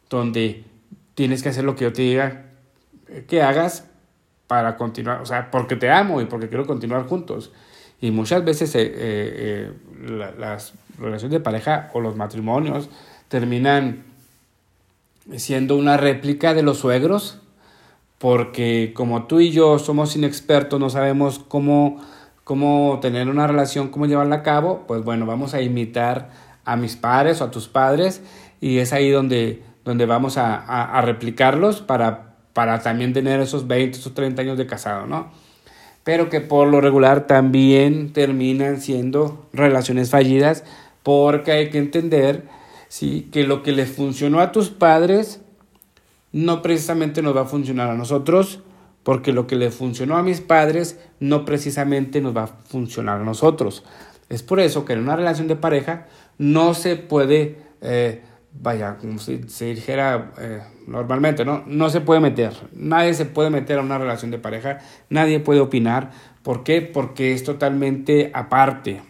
donde 0.09 0.63
tienes 1.15 1.43
que 1.43 1.49
hacer 1.49 1.63
lo 1.63 1.75
que 1.75 1.85
yo 1.85 1.93
te 1.93 2.01
diga 2.01 2.45
que 3.27 3.41
hagas 3.41 3.85
para 4.47 4.75
continuar, 4.77 5.21
o 5.21 5.25
sea, 5.25 5.51
porque 5.51 5.75
te 5.75 5.89
amo 5.89 6.21
y 6.21 6.25
porque 6.25 6.49
quiero 6.49 6.65
continuar 6.65 7.05
juntos. 7.05 7.51
Y 8.01 8.11
muchas 8.11 8.43
veces 8.43 8.75
eh, 8.75 8.91
eh, 8.95 9.71
las 10.37 10.73
relaciones 10.99 11.31
de 11.31 11.39
pareja 11.39 11.89
o 11.93 12.01
los 12.01 12.15
matrimonios 12.15 12.89
terminan 13.29 14.03
siendo 15.37 15.77
una 15.77 15.97
réplica 15.97 16.53
de 16.53 16.63
los 16.63 16.79
suegros 16.79 17.39
porque 18.23 18.93
como 18.95 19.25
tú 19.25 19.41
y 19.41 19.51
yo 19.51 19.77
somos 19.79 20.15
inexpertos, 20.15 20.79
no 20.79 20.89
sabemos 20.89 21.39
cómo, 21.39 21.99
cómo 22.45 22.99
tener 23.01 23.27
una 23.27 23.47
relación, 23.47 23.89
cómo 23.89 24.05
llevarla 24.05 24.37
a 24.37 24.43
cabo, 24.43 24.85
pues 24.87 25.03
bueno, 25.03 25.25
vamos 25.25 25.53
a 25.53 25.61
imitar 25.61 26.29
a 26.63 26.77
mis 26.77 26.95
padres 26.95 27.41
o 27.41 27.43
a 27.43 27.51
tus 27.51 27.67
padres 27.67 28.21
y 28.61 28.77
es 28.77 28.93
ahí 28.93 29.09
donde, 29.09 29.61
donde 29.83 30.05
vamos 30.05 30.37
a, 30.37 30.55
a, 30.55 31.01
replicarlos 31.01 31.81
para, 31.81 32.37
para 32.53 32.79
también 32.79 33.11
tener 33.11 33.41
esos 33.41 33.67
20 33.67 33.99
o 34.07 34.13
30 34.13 34.41
años 34.41 34.57
de 34.57 34.67
casado, 34.67 35.05
¿no? 35.05 35.29
Pero 36.05 36.29
que 36.29 36.39
por 36.39 36.69
lo 36.69 36.79
regular 36.79 37.27
también 37.27 38.13
terminan 38.13 38.79
siendo 38.79 39.47
relaciones 39.51 40.11
fallidas 40.11 40.63
porque 41.03 41.51
hay 41.51 41.69
que 41.71 41.77
entender 41.77 42.45
¿sí? 42.87 43.27
que 43.33 43.43
lo 43.43 43.63
que 43.63 43.73
les 43.73 43.91
funcionó 43.91 44.39
a 44.39 44.53
tus 44.53 44.69
padres 44.69 45.42
no 46.33 46.61
precisamente 46.61 47.21
nos 47.21 47.35
va 47.35 47.41
a 47.41 47.45
funcionar 47.45 47.89
a 47.89 47.95
nosotros, 47.95 48.59
porque 49.03 49.31
lo 49.31 49.47
que 49.47 49.55
le 49.55 49.69
funcionó 49.69 50.17
a 50.17 50.23
mis 50.23 50.41
padres 50.41 50.99
no 51.19 51.45
precisamente 51.45 52.19
nos 52.21 52.35
va 52.35 52.43
a 52.43 52.47
funcionar 52.47 53.21
a 53.21 53.23
nosotros. 53.23 53.85
Es 54.29 54.41
por 54.43 54.59
eso 54.59 54.83
que 54.83 54.93
en 54.93 54.99
una 54.99 55.15
relación 55.15 55.47
de 55.47 55.55
pareja 55.55 56.07
no 56.37 56.73
se 56.73 56.95
puede, 56.95 57.57
eh, 57.81 58.23
vaya, 58.53 58.97
como 58.97 59.19
si 59.19 59.43
se 59.47 59.75
dijera 59.75 60.31
eh, 60.39 60.61
normalmente, 60.87 61.45
¿no? 61.45 61.63
No 61.67 61.89
se 61.89 62.01
puede 62.01 62.19
meter. 62.19 62.53
Nadie 62.73 63.13
se 63.13 63.25
puede 63.25 63.51
meter 63.51 63.77
a 63.77 63.81
una 63.81 63.99
relación 63.99 64.31
de 64.31 64.39
pareja, 64.39 64.79
nadie 65.09 65.39
puede 65.39 65.59
opinar. 65.59 66.11
¿Por 66.41 66.63
qué? 66.63 66.81
Porque 66.81 67.33
es 67.33 67.43
totalmente 67.43 68.31
aparte. 68.33 69.01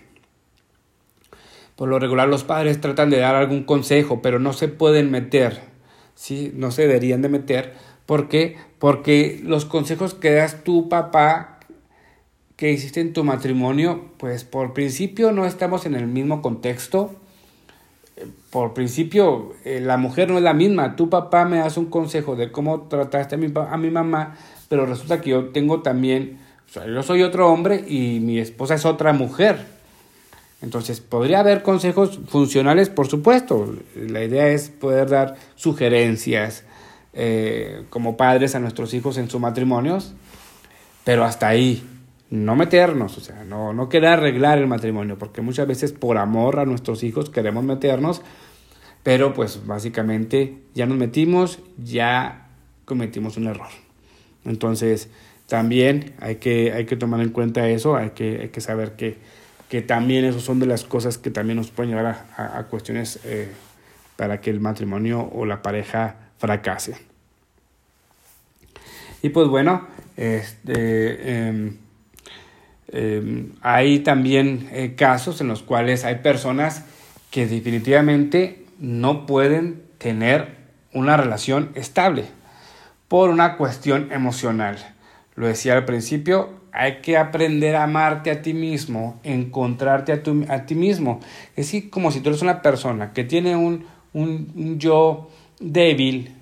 Por 1.75 1.87
lo 1.87 1.99
regular 1.99 2.27
los 2.27 2.43
padres 2.43 2.81
tratan 2.81 3.09
de 3.09 3.19
dar 3.19 3.35
algún 3.35 3.63
consejo, 3.63 4.21
pero 4.21 4.39
no 4.39 4.53
se 4.53 4.67
pueden 4.67 5.09
meter 5.09 5.72
¿sí? 6.15 6.51
No 6.55 6.71
se 6.71 6.83
deberían 6.83 7.21
de 7.21 7.29
meter. 7.29 7.73
¿Por 8.05 8.27
qué? 8.27 8.57
Porque 8.79 9.39
los 9.43 9.65
consejos 9.65 10.13
que 10.13 10.31
das 10.31 10.63
tu 10.63 10.89
papá 10.89 11.59
que 12.55 12.71
hiciste 12.71 13.01
en 13.01 13.13
tu 13.13 13.23
matrimonio, 13.23 14.05
pues 14.17 14.43
por 14.43 14.73
principio 14.73 15.31
no 15.31 15.45
estamos 15.45 15.85
en 15.85 15.95
el 15.95 16.07
mismo 16.07 16.41
contexto. 16.41 17.15
Por 18.51 18.73
principio, 18.73 19.53
eh, 19.65 19.81
la 19.81 19.97
mujer 19.97 20.29
no 20.29 20.37
es 20.37 20.43
la 20.43 20.53
misma. 20.53 20.95
Tu 20.95 21.09
papá 21.09 21.45
me 21.45 21.59
hace 21.59 21.79
un 21.79 21.87
consejo 21.87 22.35
de 22.35 22.51
cómo 22.51 22.83
trataste 22.83 23.35
a 23.35 23.77
mi, 23.77 23.89
mamá, 23.89 24.37
pero 24.69 24.85
resulta 24.85 25.19
que 25.19 25.31
yo 25.31 25.49
tengo 25.49 25.81
también, 25.81 26.37
yo 26.73 27.03
soy 27.03 27.23
otro 27.23 27.51
hombre 27.51 27.83
y 27.87 28.19
mi 28.19 28.39
esposa 28.39 28.75
es 28.75 28.85
otra 28.85 29.13
mujer. 29.13 29.72
Entonces, 30.63 31.01
podría 31.01 31.41
haber 31.41 31.61
consejos 31.61 32.21
funcionales, 32.27 32.89
por 32.89 33.07
supuesto. 33.07 33.75
La 33.95 34.23
idea 34.23 34.47
es 34.47 34.69
poder 34.69 35.09
dar 35.09 35.35
sugerencias 35.55 36.63
eh, 37.11 37.83
como 37.89 38.15
padres 38.15 38.55
a 38.55 38.59
nuestros 38.59 38.93
hijos 38.93 39.17
en 39.17 39.29
sus 39.29 39.41
matrimonios, 39.41 40.13
pero 41.03 41.25
hasta 41.25 41.49
ahí, 41.49 41.83
no 42.29 42.55
meternos, 42.55 43.17
o 43.17 43.21
sea, 43.21 43.43
no, 43.43 43.73
no 43.73 43.89
querer 43.89 44.11
arreglar 44.11 44.57
el 44.57 44.67
matrimonio, 44.67 45.17
porque 45.19 45.41
muchas 45.41 45.67
veces 45.67 45.91
por 45.91 46.17
amor 46.17 46.57
a 46.59 46.65
nuestros 46.65 47.03
hijos 47.03 47.29
queremos 47.29 47.65
meternos, 47.65 48.21
pero 49.03 49.33
pues 49.33 49.67
básicamente 49.67 50.59
ya 50.73 50.85
nos 50.85 50.97
metimos, 50.97 51.59
ya 51.77 52.47
cometimos 52.85 53.35
un 53.35 53.47
error. 53.47 53.67
Entonces, 54.45 55.09
también 55.47 56.13
hay 56.21 56.37
que, 56.37 56.71
hay 56.71 56.85
que 56.85 56.95
tomar 56.95 57.19
en 57.19 57.31
cuenta 57.31 57.67
eso, 57.67 57.97
hay 57.97 58.11
que, 58.11 58.39
hay 58.43 58.49
que 58.49 58.61
saber 58.61 58.93
que 58.93 59.42
que 59.73 59.81
también 59.81 60.23
eso 60.23 60.39
son 60.39 60.59
de 60.59 60.67
las 60.67 60.83
cosas 60.83 61.17
que 61.17 61.31
también 61.31 61.57
nos 61.57 61.71
pueden 61.71 61.95
llevar 61.95 62.27
a, 62.37 62.63
cuestiones 62.69 63.19
eh, 63.23 63.49
para 64.17 64.39
que 64.39 64.51
el 64.51 64.59
matrimonio 64.59 65.27
o 65.33 65.47
la 65.47 65.63
pareja 65.63 66.15
fracase. 66.37 66.95
Y 69.23 69.29
pues 69.29 69.47
bueno, 69.47 69.87
este, 70.15 71.47
em, 71.47 71.77
em, 72.91 73.53
hay 73.63 74.01
también 74.01 74.69
eh, 74.73 74.93
casos 74.95 75.41
en 75.41 75.47
los 75.47 75.63
cuales 75.63 76.05
hay 76.05 76.17
personas 76.17 76.85
que 77.31 77.47
definitivamente 77.47 78.67
no 78.77 79.25
pueden 79.25 79.81
tener 79.97 80.49
una 80.93 81.17
relación 81.17 81.71
estable 81.73 82.25
por 83.07 83.31
una 83.31 83.57
cuestión 83.57 84.11
emocional. 84.11 84.77
Lo 85.33 85.47
decía 85.47 85.73
al 85.73 85.85
principio, 85.85 86.61
hay 86.73 87.01
que 87.01 87.17
aprender 87.17 87.75
a 87.75 87.83
amarte 87.83 88.31
a 88.31 88.41
ti 88.41 88.55
mismo, 88.55 89.19
encontrarte 89.23 90.11
a, 90.11 90.23
a 90.53 90.65
ti 90.65 90.73
mismo. 90.73 91.19
Es 91.51 91.67
decir, 91.67 91.91
como 91.91 92.11
si 92.11 92.19
tú 92.19 92.29
eres 92.29 92.41
una 92.41 92.63
persona 92.63 93.13
que 93.13 93.23
tiene 93.23 93.55
un, 93.55 93.85
un, 94.13 94.79
yo 94.79 95.29
débil, 95.59 96.33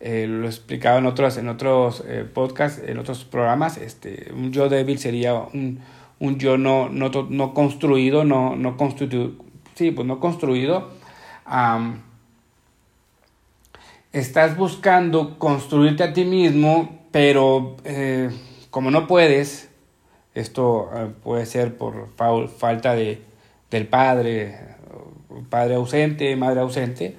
eh, 0.00 0.26
lo 0.28 0.46
he 0.46 0.48
explicado 0.48 0.98
en 0.98 1.06
otros, 1.06 1.36
en 1.36 1.48
otros 1.48 2.02
eh, 2.08 2.24
podcasts, 2.24 2.82
en 2.84 2.98
otros 2.98 3.24
programas, 3.24 3.76
este, 3.76 4.32
un 4.34 4.52
yo 4.52 4.68
débil 4.68 4.98
sería 4.98 5.34
un, 5.34 5.78
un 6.18 6.38
yo 6.38 6.58
no, 6.58 6.88
no, 6.88 7.10
no 7.30 7.54
construido, 7.54 8.24
no, 8.24 8.56
no 8.56 8.76
sí, 9.74 9.90
pues 9.92 10.08
no 10.08 10.18
construido. 10.18 10.90
estás 14.12 14.56
buscando 14.56 15.38
construirte 15.38 16.02
a 16.02 16.12
ti 16.12 16.24
mismo, 16.24 17.06
pero 17.12 17.76
eh, 17.84 18.28
como 18.70 18.90
no 18.90 19.06
puedes, 19.06 19.67
esto 20.38 20.90
eh, 20.94 21.08
puede 21.22 21.46
ser 21.46 21.76
por 21.76 22.08
falta 22.58 22.94
de, 22.94 23.22
del 23.70 23.86
padre, 23.86 24.58
padre 25.50 25.74
ausente, 25.74 26.34
madre 26.36 26.60
ausente. 26.60 27.16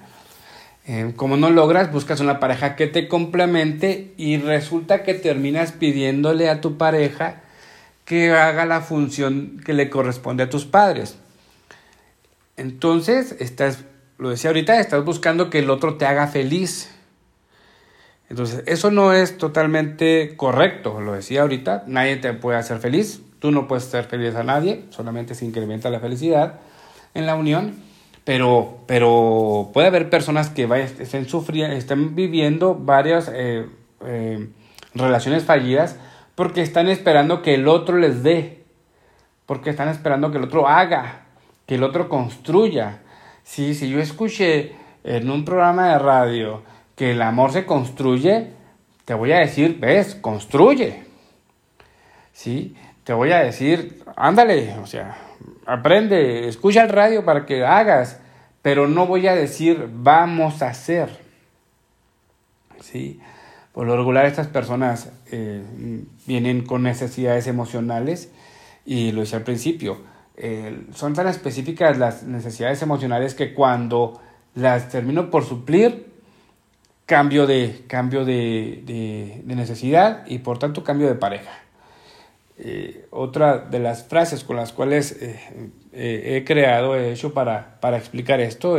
Eh, 0.86 1.12
como 1.14 1.36
no 1.36 1.50
logras, 1.50 1.92
buscas 1.92 2.20
una 2.20 2.40
pareja 2.40 2.74
que 2.74 2.86
te 2.86 3.06
complemente 3.06 4.12
y 4.16 4.38
resulta 4.38 5.02
que 5.02 5.14
terminas 5.14 5.72
pidiéndole 5.72 6.48
a 6.48 6.60
tu 6.60 6.78
pareja 6.78 7.42
que 8.04 8.32
haga 8.32 8.66
la 8.66 8.80
función 8.80 9.60
que 9.64 9.72
le 9.72 9.90
corresponde 9.90 10.42
a 10.42 10.50
tus 10.50 10.64
padres. 10.64 11.16
Entonces, 12.56 13.36
estás, 13.38 13.84
lo 14.18 14.30
decía 14.30 14.50
ahorita, 14.50 14.80
estás 14.80 15.04
buscando 15.04 15.48
que 15.48 15.60
el 15.60 15.70
otro 15.70 15.96
te 15.96 16.06
haga 16.06 16.26
feliz. 16.26 16.90
Entonces, 18.30 18.62
eso 18.66 18.92
no 18.92 19.12
es 19.12 19.38
totalmente 19.38 20.36
correcto, 20.36 21.00
lo 21.00 21.14
decía 21.14 21.42
ahorita, 21.42 21.82
nadie 21.88 22.16
te 22.16 22.32
puede 22.32 22.58
hacer 22.58 22.78
feliz, 22.78 23.22
tú 23.40 23.50
no 23.50 23.66
puedes 23.66 23.84
ser 23.84 24.04
feliz 24.04 24.36
a 24.36 24.44
nadie, 24.44 24.84
solamente 24.90 25.34
se 25.34 25.44
incrementa 25.44 25.90
la 25.90 25.98
felicidad 25.98 26.60
en 27.12 27.26
la 27.26 27.34
unión, 27.34 27.74
pero, 28.22 28.78
pero 28.86 29.70
puede 29.74 29.88
haber 29.88 30.10
personas 30.10 30.48
que 30.48 30.68
estén 31.00 31.28
sufriendo, 31.28 31.74
estén 31.76 32.14
viviendo 32.14 32.76
varias 32.76 33.28
eh, 33.34 33.66
eh, 34.06 34.48
relaciones 34.94 35.42
fallidas 35.42 35.96
porque 36.36 36.62
están 36.62 36.86
esperando 36.86 37.42
que 37.42 37.54
el 37.54 37.66
otro 37.66 37.98
les 37.98 38.22
dé, 38.22 38.62
porque 39.44 39.70
están 39.70 39.88
esperando 39.88 40.30
que 40.30 40.38
el 40.38 40.44
otro 40.44 40.68
haga, 40.68 41.22
que 41.66 41.74
el 41.74 41.82
otro 41.82 42.08
construya. 42.08 43.00
Sí, 43.42 43.74
si 43.74 43.90
yo 43.90 43.98
escuché 43.98 44.76
en 45.02 45.28
un 45.28 45.44
programa 45.44 45.88
de 45.88 45.98
radio, 45.98 46.62
que 47.00 47.12
el 47.12 47.22
amor 47.22 47.50
se 47.50 47.64
construye, 47.64 48.50
te 49.06 49.14
voy 49.14 49.32
a 49.32 49.38
decir, 49.38 49.78
ves, 49.80 50.14
construye. 50.16 51.02
¿Sí? 52.34 52.76
Te 53.04 53.14
voy 53.14 53.32
a 53.32 53.38
decir, 53.38 54.04
ándale, 54.16 54.74
o 54.82 54.86
sea, 54.86 55.16
aprende, 55.64 56.46
escucha 56.46 56.82
el 56.82 56.90
radio 56.90 57.24
para 57.24 57.46
que 57.46 57.64
hagas, 57.64 58.20
pero 58.60 58.86
no 58.86 59.06
voy 59.06 59.28
a 59.28 59.34
decir, 59.34 59.88
vamos 59.90 60.60
a 60.60 60.68
hacer. 60.68 61.08
¿Sí? 62.82 63.18
Por 63.72 63.86
lo 63.86 63.96
regular 63.96 64.26
estas 64.26 64.48
personas 64.48 65.10
eh, 65.32 65.64
vienen 66.26 66.66
con 66.66 66.82
necesidades 66.82 67.46
emocionales 67.46 68.30
y 68.84 69.12
lo 69.12 69.22
decía 69.22 69.38
al 69.38 69.44
principio, 69.44 70.02
eh, 70.36 70.84
son 70.92 71.14
tan 71.14 71.28
específicas 71.28 71.96
las 71.96 72.24
necesidades 72.24 72.82
emocionales 72.82 73.34
que 73.34 73.54
cuando 73.54 74.20
las 74.54 74.90
termino 74.90 75.30
por 75.30 75.46
suplir, 75.46 76.09
cambio 77.10 77.48
de, 77.48 77.82
cambio 77.88 78.24
de, 78.24 79.42
necesidad 79.44 80.24
y 80.28 80.38
por 80.38 80.60
tanto 80.60 80.84
cambio 80.84 81.08
de 81.08 81.16
pareja. 81.16 81.50
Eh, 82.56 83.08
otra 83.10 83.58
de 83.58 83.80
las 83.80 84.04
frases 84.04 84.44
con 84.44 84.54
las 84.54 84.72
cuales 84.72 85.18
he 85.92 86.44
creado, 86.46 86.94
he 86.94 87.10
hecho 87.10 87.34
para, 87.34 87.80
para 87.80 87.96
explicar 87.98 88.40
esto 88.40 88.78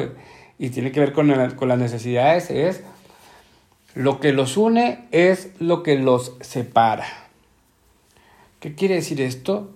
y 0.58 0.70
tiene 0.70 0.94
que 0.94 1.02
ver 1.02 1.12
con, 1.12 1.30
con 1.58 1.68
las 1.68 1.78
necesidades 1.78 2.50
es 2.52 2.86
lo 3.96 4.22
que 4.22 4.32
los 4.32 4.56
une 4.56 5.10
es 5.12 5.52
lo 5.60 5.84
que 5.84 5.98
los 5.98 6.38
separa. 6.40 7.08
¿Qué 8.62 8.76
quiere 8.76 8.96
decir 8.96 9.20
esto? 9.20 9.72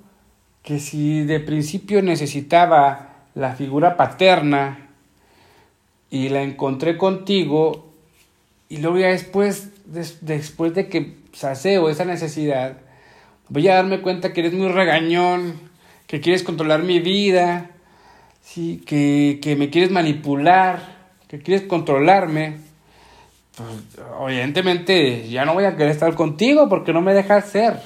Que 0.64 0.80
si 0.80 1.26
de 1.26 1.42
principio 1.42 2.02
necesitaba 2.02 3.26
la 3.34 3.54
figura 3.56 3.98
paterna 3.98 4.92
y 6.10 6.30
la 6.30 6.42
encontré 6.42 6.98
contigo 6.98 7.85
y 8.76 8.80
luego 8.80 8.98
ya 8.98 9.08
después, 9.08 9.70
después 10.20 10.74
de 10.74 10.90
que 10.90 11.16
saceo 11.32 11.90
esa 11.90 12.04
necesidad, 12.04 12.76
voy 13.48 13.70
a 13.70 13.76
darme 13.76 14.02
cuenta 14.02 14.34
que 14.34 14.42
eres 14.42 14.54
muy 14.54 14.68
regañón, 14.68 15.54
que 16.08 16.20
quieres 16.20 16.44
controlar 16.44 16.84
mi 16.84 17.00
vida, 17.00 17.72
¿sí? 18.44 18.84
que, 18.86 19.40
que 19.42 19.56
me 19.56 19.70
quieres 19.70 19.92
manipular, 19.92 20.98
que 21.30 21.40
quieres 21.40 21.66
controlarme 21.66 22.58
pues, 23.56 23.70
evidentemente 24.28 25.30
ya 25.30 25.46
no 25.46 25.54
voy 25.54 25.64
a 25.64 25.78
querer 25.78 25.92
estar 25.92 26.14
contigo 26.14 26.68
porque 26.68 26.92
no 26.92 27.00
me 27.00 27.14
dejas 27.14 27.46
ser. 27.46 27.80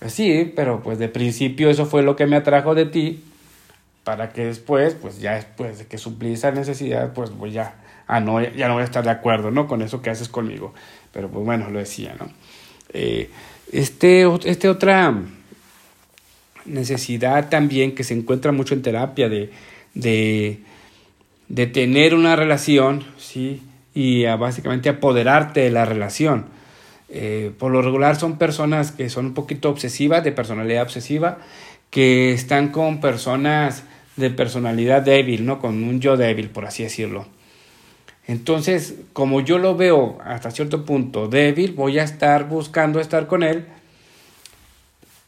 Pues 0.00 0.12
sí, 0.12 0.52
pero 0.56 0.82
pues 0.82 0.98
de 0.98 1.08
principio 1.08 1.70
eso 1.70 1.86
fue 1.86 2.02
lo 2.02 2.16
que 2.16 2.26
me 2.26 2.34
atrajo 2.34 2.74
de 2.74 2.86
ti, 2.86 3.22
para 4.02 4.32
que 4.32 4.46
después, 4.46 4.94
pues 4.94 5.20
ya 5.20 5.34
después 5.34 5.78
de 5.78 5.86
que 5.86 5.96
suplí 5.96 6.32
esa 6.32 6.50
necesidad, 6.50 7.12
pues 7.12 7.30
voy 7.30 7.52
ya, 7.52 7.76
ah, 8.06 8.20
no, 8.20 8.42
ya 8.42 8.68
no 8.68 8.74
voy 8.74 8.82
a 8.82 8.86
estar 8.86 9.04
de 9.04 9.10
acuerdo, 9.10 9.50
¿no? 9.50 9.66
Con 9.66 9.82
eso 9.82 10.02
que 10.02 10.10
haces 10.10 10.28
conmigo. 10.28 10.74
Pero 11.12 11.28
pues 11.28 11.44
bueno, 11.44 11.70
lo 11.70 11.78
decía, 11.78 12.14
¿no? 12.18 12.28
Eh, 12.92 13.30
este, 13.72 14.26
este 14.44 14.68
otra 14.68 15.14
necesidad 16.64 17.48
también 17.48 17.94
que 17.94 18.04
se 18.04 18.14
encuentra 18.14 18.52
mucho 18.52 18.74
en 18.74 18.82
terapia 18.82 19.28
de, 19.28 19.50
de, 19.94 20.60
de 21.48 21.66
tener 21.66 22.14
una 22.14 22.36
relación, 22.36 23.04
¿sí? 23.18 23.62
y 23.96 24.26
básicamente 24.26 24.90
apoderarte 24.90 25.60
de 25.60 25.70
la 25.70 25.86
relación. 25.86 26.44
Eh, 27.08 27.50
por 27.58 27.72
lo 27.72 27.80
regular 27.80 28.16
son 28.16 28.36
personas 28.36 28.92
que 28.92 29.08
son 29.08 29.26
un 29.26 29.34
poquito 29.34 29.70
obsesivas, 29.70 30.22
de 30.22 30.32
personalidad 30.32 30.82
obsesiva, 30.82 31.38
que 31.88 32.34
están 32.34 32.68
con 32.68 33.00
personas 33.00 33.84
de 34.16 34.28
personalidad 34.28 35.00
débil, 35.00 35.46
¿no? 35.46 35.60
Con 35.60 35.82
un 35.82 36.00
yo 36.00 36.18
débil, 36.18 36.50
por 36.50 36.66
así 36.66 36.82
decirlo. 36.82 37.26
Entonces, 38.26 38.94
como 39.12 39.40
yo 39.40 39.58
lo 39.58 39.76
veo 39.76 40.18
hasta 40.24 40.50
cierto 40.50 40.84
punto 40.84 41.28
débil, 41.28 41.72
voy 41.72 41.98
a 41.98 42.04
estar 42.04 42.48
buscando 42.48 43.00
estar 43.00 43.26
con 43.26 43.42
él 43.42 43.66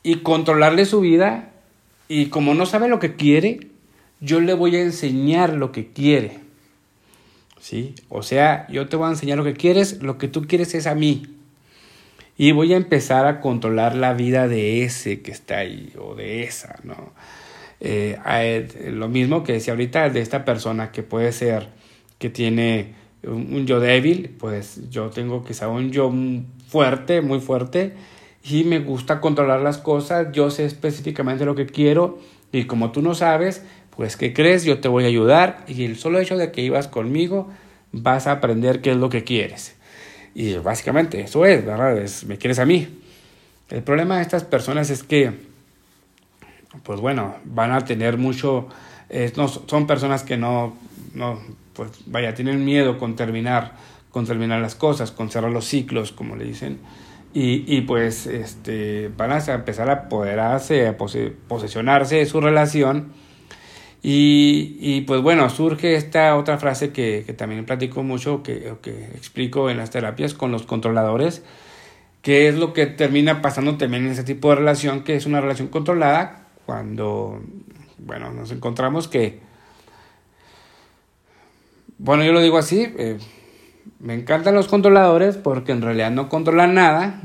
y 0.02 0.16
controlarle 0.16 0.84
su 0.84 1.00
vida. 1.00 1.50
Y 2.08 2.26
como 2.26 2.54
no 2.54 2.66
sabe 2.66 2.88
lo 2.88 2.98
que 2.98 3.14
quiere, 3.14 3.68
yo 4.20 4.40
le 4.40 4.54
voy 4.54 4.74
a 4.76 4.82
enseñar 4.82 5.52
lo 5.52 5.70
que 5.70 5.92
quiere. 5.92 6.40
¿sí? 7.61 7.94
O 8.08 8.22
sea, 8.22 8.66
yo 8.68 8.88
te 8.88 8.96
voy 8.96 9.08
a 9.08 9.11
enseñar 9.11 9.38
lo 9.38 9.44
que 9.44 9.54
quieres, 9.54 10.02
lo 10.02 10.18
que 10.18 10.28
tú 10.28 10.46
quieres 10.46 10.74
es 10.74 10.87
a 10.87 10.94
mí. 10.94 11.26
Y 12.37 12.52
voy 12.52 12.72
a 12.72 12.76
empezar 12.76 13.26
a 13.26 13.40
controlar 13.40 13.96
la 13.96 14.12
vida 14.12 14.48
de 14.48 14.84
ese 14.84 15.22
que 15.22 15.32
está 15.32 15.58
ahí 15.58 15.92
o 15.98 16.14
de 16.14 16.44
esa, 16.44 16.78
¿no? 16.84 17.12
Eh, 17.80 18.16
lo 18.92 19.08
mismo 19.08 19.44
que 19.44 19.52
decía 19.52 19.72
ahorita 19.72 20.08
de 20.11 20.20
esta 20.20 20.44
persona 20.44 20.90
que 20.90 21.02
puede 21.02 21.32
ser 21.32 21.68
que 22.18 22.31
tiene 22.31 22.94
un, 23.22 23.66
yo 23.66 23.81
débil, 23.81 24.35
pues 24.38 24.90
yo 24.90 25.11
tengo 25.11 25.44
quizá 25.44 25.68
un 25.68 25.90
yo 25.90 26.12
fuerte, 26.68 27.20
muy 27.20 27.40
fuerte, 27.40 27.94
y 28.44 28.64
me 28.64 28.78
gusta 28.81 29.20
controlar 29.20 29.61
las 29.61 29.78
cosas, 29.78 30.28
yo 30.33 30.50
sé 30.50 30.64
específicamente 30.64 31.44
lo 31.44 31.54
que 31.54 31.66
quiero, 31.66 32.18
y 32.52 32.64
como 32.64 32.92
tú 32.92 33.02
no 33.02 33.14
sabes, 33.14 33.62
pues 33.96 34.16
¿qué 34.16 34.33
crees? 34.33 34.64
Yo 34.64 34.81
te 34.81 34.88
voy 34.88 35.04
a 35.04 35.09
ayudar 35.09 35.64
y 35.66 35.85
el 35.85 35.96
solo 35.96 36.20
hecho 36.20 36.37
de 36.37 36.52
que 36.52 36.62
ibas 36.62 36.88
conmigo 36.88 37.48
vas 37.92 38.26
a 38.26 38.33
aprender 38.33 38.81
qué 38.81 38.92
es 38.92 38.96
lo 38.96 39.09
que 39.11 39.24
quieres. 39.24 39.76
Y 40.35 40.54
básicamente 40.54 41.20
eso 41.20 41.44
es, 41.44 41.66
¿verdad? 41.66 42.00
Me 42.26 42.38
quieres 42.38 42.59
a 42.61 42.64
mí. 42.64 42.87
El 43.70 43.83
problema 43.83 44.16
de 44.16 44.22
estas 44.22 44.44
personas 44.44 44.88
es 44.90 45.02
que, 45.02 45.33
pues 46.85 47.00
bueno, 47.00 47.35
van 47.44 47.72
a 47.72 47.85
tener 47.85 48.18
mucho, 48.18 48.68
son 49.66 49.87
personas 49.87 50.22
que 50.22 50.37
no, 50.37 50.76
no, 51.12 51.40
pues 51.79 51.93
vaya, 52.07 52.35
tienen 52.35 52.64
miedo 52.64 52.99
con 52.99 53.14
terminar, 53.14 53.77
con 54.11 54.27
terminar 54.27 54.61
las 54.61 54.75
cosas, 54.75 55.12
con 55.12 55.31
cerrar 55.31 55.53
los 55.53 55.64
ciclos, 55.64 56.11
como 56.11 56.35
le 56.35 56.45
dicen. 56.45 56.81
Y, 57.33 57.64
y 57.67 57.83
pues 57.83 58.27
este, 58.27 59.12
van 59.17 59.31
a 59.31 59.38
empezar 59.38 59.88
a 59.88 59.93
apoderarse, 59.93 60.88
a 60.88 60.97
posesionarse 60.97 62.17
de 62.17 62.27
su 62.27 62.41
relación 62.41 63.12
y, 64.03 64.77
y, 64.81 65.03
pues 65.03 65.23
bueno, 65.23 65.49
surge 65.51 65.95
esta 65.95 66.37
otra 66.37 66.59
frase 66.59 66.91
que, 66.91 67.23
que 67.25 67.33
también 67.33 67.64
platico 67.64 68.03
mucho, 68.03 68.43
que, 68.43 68.75
que 68.83 69.05
explico 69.14 69.71
en 69.71 69.77
las 69.77 69.91
terapias 69.91 70.35
con 70.35 70.51
los 70.51 70.64
controladores, 70.64 71.45
que 72.23 72.49
es 72.49 72.57
lo 72.57 72.73
que 72.73 72.87
termina 72.87 73.41
pasando 73.41 73.77
también 73.77 74.07
en 74.07 74.12
ese 74.12 74.25
tipo 74.25 74.51
de 74.51 74.57
relación, 74.57 75.05
que 75.05 75.14
es 75.14 75.27
una 75.27 75.41
relación 75.41 75.69
controlada, 75.69 76.49
cuando, 76.67 77.41
bueno, 77.99 78.33
nos 78.33 78.51
encontramos 78.51 79.07
que, 79.07 79.47
bueno, 81.98 82.24
yo 82.24 82.32
lo 82.32 82.40
digo 82.40 82.58
así, 82.58 82.92
eh, 82.96 83.18
me 84.00 84.14
encantan 84.14 84.54
los 84.54 84.68
controladores 84.68 85.37
porque 85.37 85.72
en 85.72 85.82
realidad 85.82 86.11
no 86.11 86.28
controlan 86.28 86.74
nada 86.74 87.20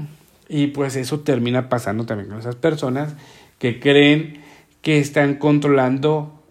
y 0.50 0.68
pues 0.68 0.96
eso 0.96 1.22
termina 1.22 1.70
pasando 1.70 2.06
también 2.06 2.30
con 2.30 2.40
esas 2.40 2.56
personas 2.56 3.16
que 3.60 3.80
creen 3.80 4.42
que 4.82 5.00
están 5.00 5.36
controlando 5.36 6.44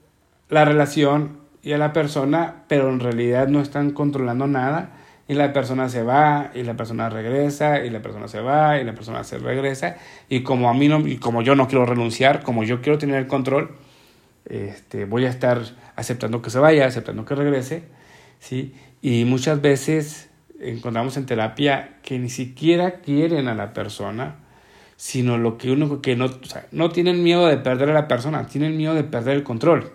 la 0.49 0.65
relación 0.65 1.43
y 1.63 1.73
a 1.73 1.79
la 1.79 1.93
persona, 1.93 2.65
pero 2.69 2.89
en 2.89 3.01
realidad 3.01 3.49
no 3.49 3.61
están 3.61 3.91
controlando 3.91 4.47
nada. 4.47 4.91
Y 5.29 5.35
la 5.35 5.53
persona 5.53 5.89
se 5.89 6.03
va 6.03 6.51
y 6.55 6.63
la 6.65 6.75
persona 6.75 7.09
regresa 7.09 7.85
y 7.85 7.91
la 7.91 8.03
persona 8.03 8.29
se 8.29 8.41
va 8.41 8.79
y 8.79 8.85
la 8.85 8.95
persona 8.95 9.23
se 9.25 9.39
regresa. 9.39 9.97
Y 10.29 10.43
como 10.43 10.69
a 10.69 10.75
mí 10.75 10.89
no 10.89 11.07
y 11.07 11.19
como 11.19 11.43
yo 11.43 11.55
no 11.55 11.69
quiero 11.69 11.87
renunciar, 11.87 12.43
como 12.43 12.65
yo 12.65 12.83
quiero 12.83 12.99
tener 12.99 13.17
el 13.17 13.27
control, 13.29 13.71
este 14.45 15.05
voy 15.05 15.25
a 15.25 15.31
estar 15.31 15.63
aceptando 15.95 16.43
que 16.43 16.51
se 16.51 16.59
vaya, 16.59 16.87
aceptando 16.87 17.25
que 17.25 17.35
regrese, 17.35 17.85
¿sí? 18.43 18.75
Y 19.01 19.25
muchas 19.25 19.61
veces 19.63 20.29
encontramos 20.61 21.17
en 21.17 21.27
terapia 21.27 21.99
que 22.03 22.19
ni 22.19 22.29
siquiera 22.29 23.01
quieren 23.01 23.49
a 23.49 23.55
la 23.55 23.73
persona, 23.73 24.37
sino 24.97 25.39
lo 25.39 25.59
que 25.59 25.71
uno 25.71 26.03
que 26.03 26.17
no, 26.17 26.29
no 26.73 26.91
tienen 26.91 27.23
miedo 27.23 27.47
de 27.47 27.57
perder 27.57 27.91
a 27.91 27.95
la 27.95 28.09
persona, 28.09 28.47
tienen 28.47 28.77
miedo 28.77 28.95
de 28.95 29.05
perder 29.05 29.37
el 29.37 29.43
control. 29.45 29.93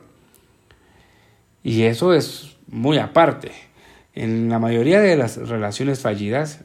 Y 1.64 1.84
eso 1.84 2.14
es 2.14 2.58
muy 2.68 2.98
aparte. 2.98 3.52
En 4.16 4.50
la 4.50 4.60
mayoría 4.60 5.00
de 5.00 5.18
las 5.18 5.38
relaciones 5.38 6.00
fallidas 6.00 6.62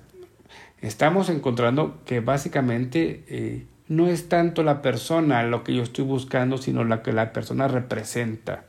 estamos 0.80 1.28
encontrando 1.28 2.00
que 2.06 2.20
básicamente 2.20 3.24
eh, 3.28 3.66
no 3.88 4.06
es 4.08 4.28
tanto 4.28 4.62
la 4.62 4.82
persona 4.82 5.42
lo 5.42 5.64
que 5.64 5.74
yo 5.74 5.82
estoy 5.82 6.04
buscando, 6.04 6.58
sino 6.58 6.84
lo 6.84 7.02
que 7.02 7.12
la 7.12 7.32
persona 7.32 7.68
representa. 7.68 8.64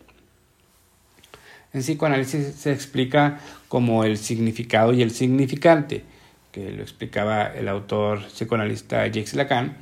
En 1.74 1.82
psicoanálisis 1.82 2.54
se 2.56 2.72
explica 2.72 3.40
como 3.68 4.04
el 4.04 4.18
significado 4.18 4.94
y 4.94 5.02
el 5.02 5.10
significante, 5.10 6.04
que 6.52 6.72
lo 6.72 6.84
explicaba 6.84 7.48
el 7.48 7.68
autor 7.68 8.28
psicoanalista 8.28 9.08
Jacques 9.08 9.34
Lacan, 9.34 9.76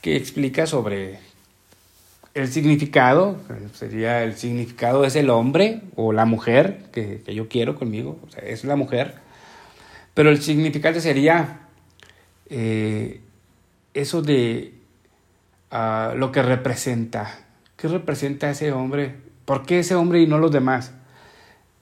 que 0.00 0.14
explica 0.14 0.66
sobre 0.66 1.18
el 2.34 2.46
significado, 2.46 3.36
sería 3.74 4.22
el 4.22 4.36
significado 4.36 5.04
es 5.04 5.16
el 5.16 5.28
hombre 5.30 5.80
o 5.96 6.12
la 6.12 6.24
mujer 6.24 6.84
que, 6.92 7.20
yo 7.26 7.48
quiero 7.48 7.74
conmigo, 7.74 8.20
o 8.24 8.30
sea, 8.30 8.44
es 8.44 8.62
la 8.62 8.76
mujer, 8.76 9.14
pero 10.14 10.30
el 10.30 10.40
significante 10.40 11.00
sería 11.00 11.62
eh, 12.48 13.20
eso 13.92 14.22
de 14.22 14.72
ah, 15.72 16.14
lo 16.16 16.30
que 16.30 16.42
representa, 16.42 17.40
¿qué 17.76 17.88
representa 17.88 18.50
ese 18.50 18.70
hombre? 18.70 19.16
¿Por 19.44 19.66
qué 19.66 19.80
ese 19.80 19.96
hombre 19.96 20.20
y 20.20 20.28
no 20.28 20.38
los 20.38 20.52
demás? 20.52 20.92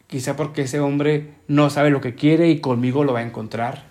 Quizá 0.06 0.36
porque 0.36 0.62
ese 0.62 0.80
hombre 0.80 1.34
no 1.48 1.70
sabe 1.70 1.90
lo 1.90 2.00
que 2.00 2.14
quiere 2.14 2.48
y 2.50 2.60
conmigo 2.60 3.04
lo 3.04 3.12
va 3.12 3.20
a 3.20 3.26
encontrar. 3.26 3.84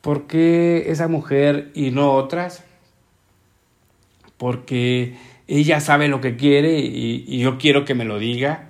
¿Por 0.00 0.26
qué 0.26 0.90
esa 0.90 1.08
mujer 1.08 1.70
y 1.74 1.90
no 1.90 2.12
otras? 2.12 2.64
Porque 4.36 5.16
ella 5.48 5.80
sabe 5.80 6.08
lo 6.08 6.20
que 6.20 6.36
quiere 6.36 6.78
y, 6.78 7.38
yo 7.38 7.58
quiero 7.58 7.84
que 7.84 7.94
me 7.94 8.04
lo 8.04 8.18
diga. 8.18 8.68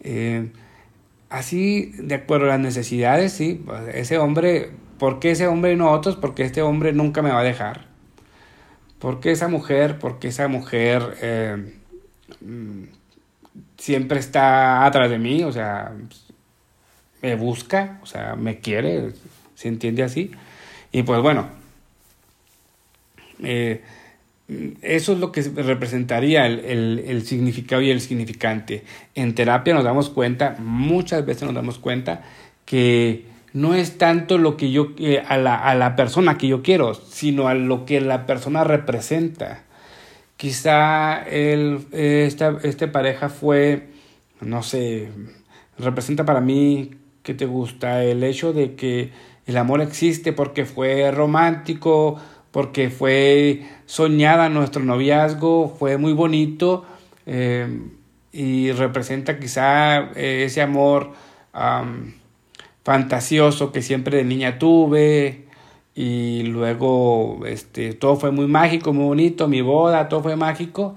Eh, 0.00 0.50
así, 1.28 1.92
de 1.98 2.14
acuerdo 2.14 2.46
a 2.46 2.50
las 2.50 2.60
necesidades, 2.60 3.32
sí, 3.32 3.62
pues, 3.64 3.94
ese 3.94 4.18
hombre, 4.18 4.70
¿por 4.98 5.18
qué 5.18 5.32
ese 5.32 5.46
hombre 5.46 5.72
y 5.72 5.76
no 5.76 5.90
otros? 5.90 6.16
Porque 6.16 6.44
este 6.44 6.62
hombre 6.62 6.92
nunca 6.92 7.22
me 7.22 7.30
va 7.30 7.40
a 7.40 7.44
dejar. 7.44 7.88
¿Por 8.98 9.20
qué 9.20 9.32
esa 9.32 9.48
mujer? 9.48 9.98
Porque 9.98 10.28
esa 10.28 10.48
mujer 10.48 11.16
eh, 11.22 11.74
mm, 12.40 12.84
siempre 13.80 14.18
está 14.20 14.84
atrás 14.84 15.10
de 15.10 15.18
mí, 15.18 15.42
o 15.42 15.50
sea, 15.50 15.92
me 17.22 17.34
busca, 17.34 17.98
o 18.02 18.06
sea, 18.06 18.36
me 18.36 18.60
quiere, 18.60 19.12
se 19.54 19.68
entiende 19.68 20.02
así. 20.02 20.30
Y 20.92 21.02
pues 21.02 21.22
bueno, 21.22 21.48
eh, 23.42 23.80
eso 24.82 25.14
es 25.14 25.18
lo 25.18 25.32
que 25.32 25.40
representaría 25.42 26.46
el, 26.46 27.22
significado 27.24 27.80
y 27.80 27.90
el 27.90 28.02
significante. 28.02 28.84
En 29.14 29.34
terapia 29.34 29.72
nos 29.72 29.84
damos 29.84 30.10
cuenta, 30.10 30.56
muchas 30.58 31.24
veces 31.24 31.44
nos 31.44 31.54
damos 31.54 31.78
cuenta 31.78 32.22
que 32.66 33.24
no 33.54 33.74
es 33.74 33.96
tanto 33.96 34.36
lo 34.36 34.58
que 34.58 34.70
yo 34.70 34.88
eh, 34.98 35.22
a, 35.26 35.38
la, 35.38 35.56
a 35.56 35.74
la 35.74 35.96
persona 35.96 36.36
que 36.36 36.48
yo 36.48 36.62
quiero, 36.62 36.92
sino 36.94 37.48
a 37.48 37.54
lo 37.54 37.86
que 37.86 38.02
la 38.02 38.26
persona 38.26 38.62
representa. 38.62 39.62
Quizá 40.40 41.22
el, 41.24 41.86
esta, 41.92 42.56
esta 42.62 42.90
pareja 42.90 43.28
fue, 43.28 43.90
no 44.40 44.62
sé, 44.62 45.10
representa 45.78 46.24
para 46.24 46.40
mí 46.40 46.92
que 47.22 47.34
te 47.34 47.44
gusta 47.44 48.02
el 48.04 48.24
hecho 48.24 48.54
de 48.54 48.74
que 48.74 49.12
el 49.44 49.58
amor 49.58 49.82
existe 49.82 50.32
porque 50.32 50.64
fue 50.64 51.10
romántico, 51.10 52.18
porque 52.52 52.88
fue 52.88 53.64
soñada 53.84 54.48
nuestro 54.48 54.82
noviazgo, 54.82 55.76
fue 55.78 55.98
muy 55.98 56.14
bonito 56.14 56.86
eh, 57.26 57.78
y 58.32 58.72
representa 58.72 59.38
quizá 59.38 60.10
eh, 60.14 60.44
ese 60.46 60.62
amor 60.62 61.12
fantasioso 62.82 63.72
que 63.72 63.82
siempre 63.82 64.16
de 64.16 64.24
niña 64.24 64.58
tuve 64.58 65.49
y 66.00 66.44
luego 66.44 67.44
este, 67.44 67.92
todo 67.92 68.16
fue 68.16 68.30
muy 68.30 68.46
mágico, 68.46 68.94
muy 68.94 69.04
bonito, 69.04 69.48
mi 69.48 69.60
boda, 69.60 70.08
todo 70.08 70.22
fue 70.22 70.34
mágico 70.34 70.96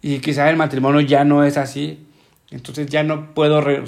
y 0.00 0.20
quizá 0.20 0.48
el 0.48 0.56
matrimonio 0.56 1.00
ya 1.00 1.24
no 1.24 1.42
es 1.42 1.56
así, 1.56 2.06
entonces 2.52 2.86
ya 2.86 3.02
no 3.02 3.34
puedo, 3.34 3.58
o 3.58 3.84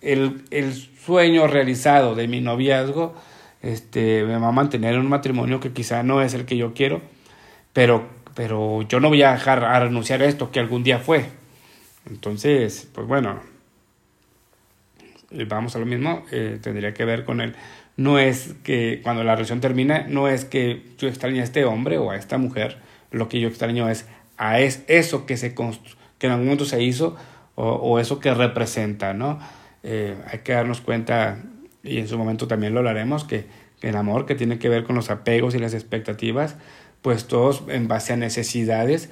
el, 0.00 0.42
el 0.50 0.74
sueño 0.74 1.46
realizado 1.46 2.16
de 2.16 2.26
mi 2.26 2.40
noviazgo, 2.40 3.14
este, 3.62 4.24
me 4.24 4.36
va 4.36 4.48
a 4.48 4.52
mantener 4.52 4.94
en 4.94 5.02
un 5.02 5.08
matrimonio 5.10 5.60
que 5.60 5.70
quizá 5.70 6.02
no 6.02 6.22
es 6.22 6.34
el 6.34 6.44
que 6.44 6.56
yo 6.56 6.74
quiero, 6.74 7.02
pero, 7.72 8.08
pero 8.34 8.82
yo 8.82 8.98
no 8.98 9.10
voy 9.10 9.22
a 9.22 9.30
dejar 9.30 9.62
a 9.62 9.78
renunciar 9.78 10.22
a 10.22 10.24
esto 10.24 10.50
que 10.50 10.58
algún 10.58 10.82
día 10.82 10.98
fue. 10.98 11.26
Entonces, 12.10 12.88
pues 12.92 13.06
bueno, 13.06 13.38
eh, 15.30 15.44
vamos 15.48 15.76
a 15.76 15.78
lo 15.78 15.86
mismo, 15.86 16.24
eh, 16.32 16.58
tendría 16.60 16.92
que 16.92 17.04
ver 17.04 17.24
con 17.24 17.40
él. 17.40 17.54
No 18.00 18.18
es 18.18 18.54
que 18.64 19.00
cuando 19.02 19.24
la 19.24 19.34
relación 19.34 19.60
termina, 19.60 20.06
no 20.08 20.26
es 20.26 20.46
que 20.46 20.82
yo 20.96 21.06
extrañe 21.06 21.42
a 21.42 21.44
este 21.44 21.66
hombre 21.66 21.98
o 21.98 22.10
a 22.10 22.16
esta 22.16 22.38
mujer, 22.38 22.78
lo 23.10 23.28
que 23.28 23.40
yo 23.40 23.48
extraño 23.48 23.90
es 23.90 24.06
a 24.38 24.58
es, 24.58 24.84
eso 24.88 25.26
que, 25.26 25.36
se 25.36 25.54
que 25.54 26.26
en 26.26 26.32
algún 26.32 26.46
momento 26.46 26.64
se 26.64 26.82
hizo 26.82 27.14
o, 27.56 27.68
o 27.68 27.98
eso 27.98 28.18
que 28.18 28.32
representa, 28.32 29.12
¿no? 29.12 29.38
Eh, 29.82 30.16
hay 30.32 30.38
que 30.38 30.52
darnos 30.52 30.80
cuenta 30.80 31.42
y 31.82 31.98
en 31.98 32.08
su 32.08 32.16
momento 32.16 32.48
también 32.48 32.72
lo 32.72 32.78
hablaremos, 32.78 33.24
que, 33.24 33.44
el 33.82 33.94
amor 33.96 34.24
que 34.24 34.34
tiene 34.34 34.58
que 34.58 34.70
ver 34.70 34.84
con 34.84 34.96
los 34.96 35.10
apegos 35.10 35.54
y 35.54 35.58
las 35.58 35.74
expectativas, 35.74 36.56
pues 37.02 37.26
todos 37.26 37.64
en 37.68 37.86
base 37.86 38.14
a 38.14 38.16
necesidades 38.16 39.10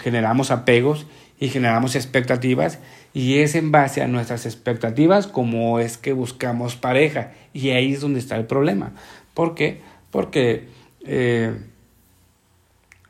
generamos 0.00 0.50
apegos 0.50 1.06
y 1.38 1.50
generamos 1.50 1.94
expectativas 1.94 2.80
y 3.14 3.38
es 3.38 3.54
en 3.54 3.72
base 3.72 4.02
a 4.02 4.08
nuestras 4.08 4.44
expectativas 4.44 5.26
como 5.26 5.78
es 5.78 5.96
que 5.96 6.12
buscamos 6.12 6.76
pareja 6.76 7.32
y 7.54 7.70
ahí 7.70 7.94
es 7.94 8.02
donde 8.02 8.20
está 8.20 8.36
el 8.36 8.44
problema. 8.44 8.92
¿Por 9.32 9.54
qué? 9.54 9.80
Porque 10.10 10.68
eh, 11.06 11.56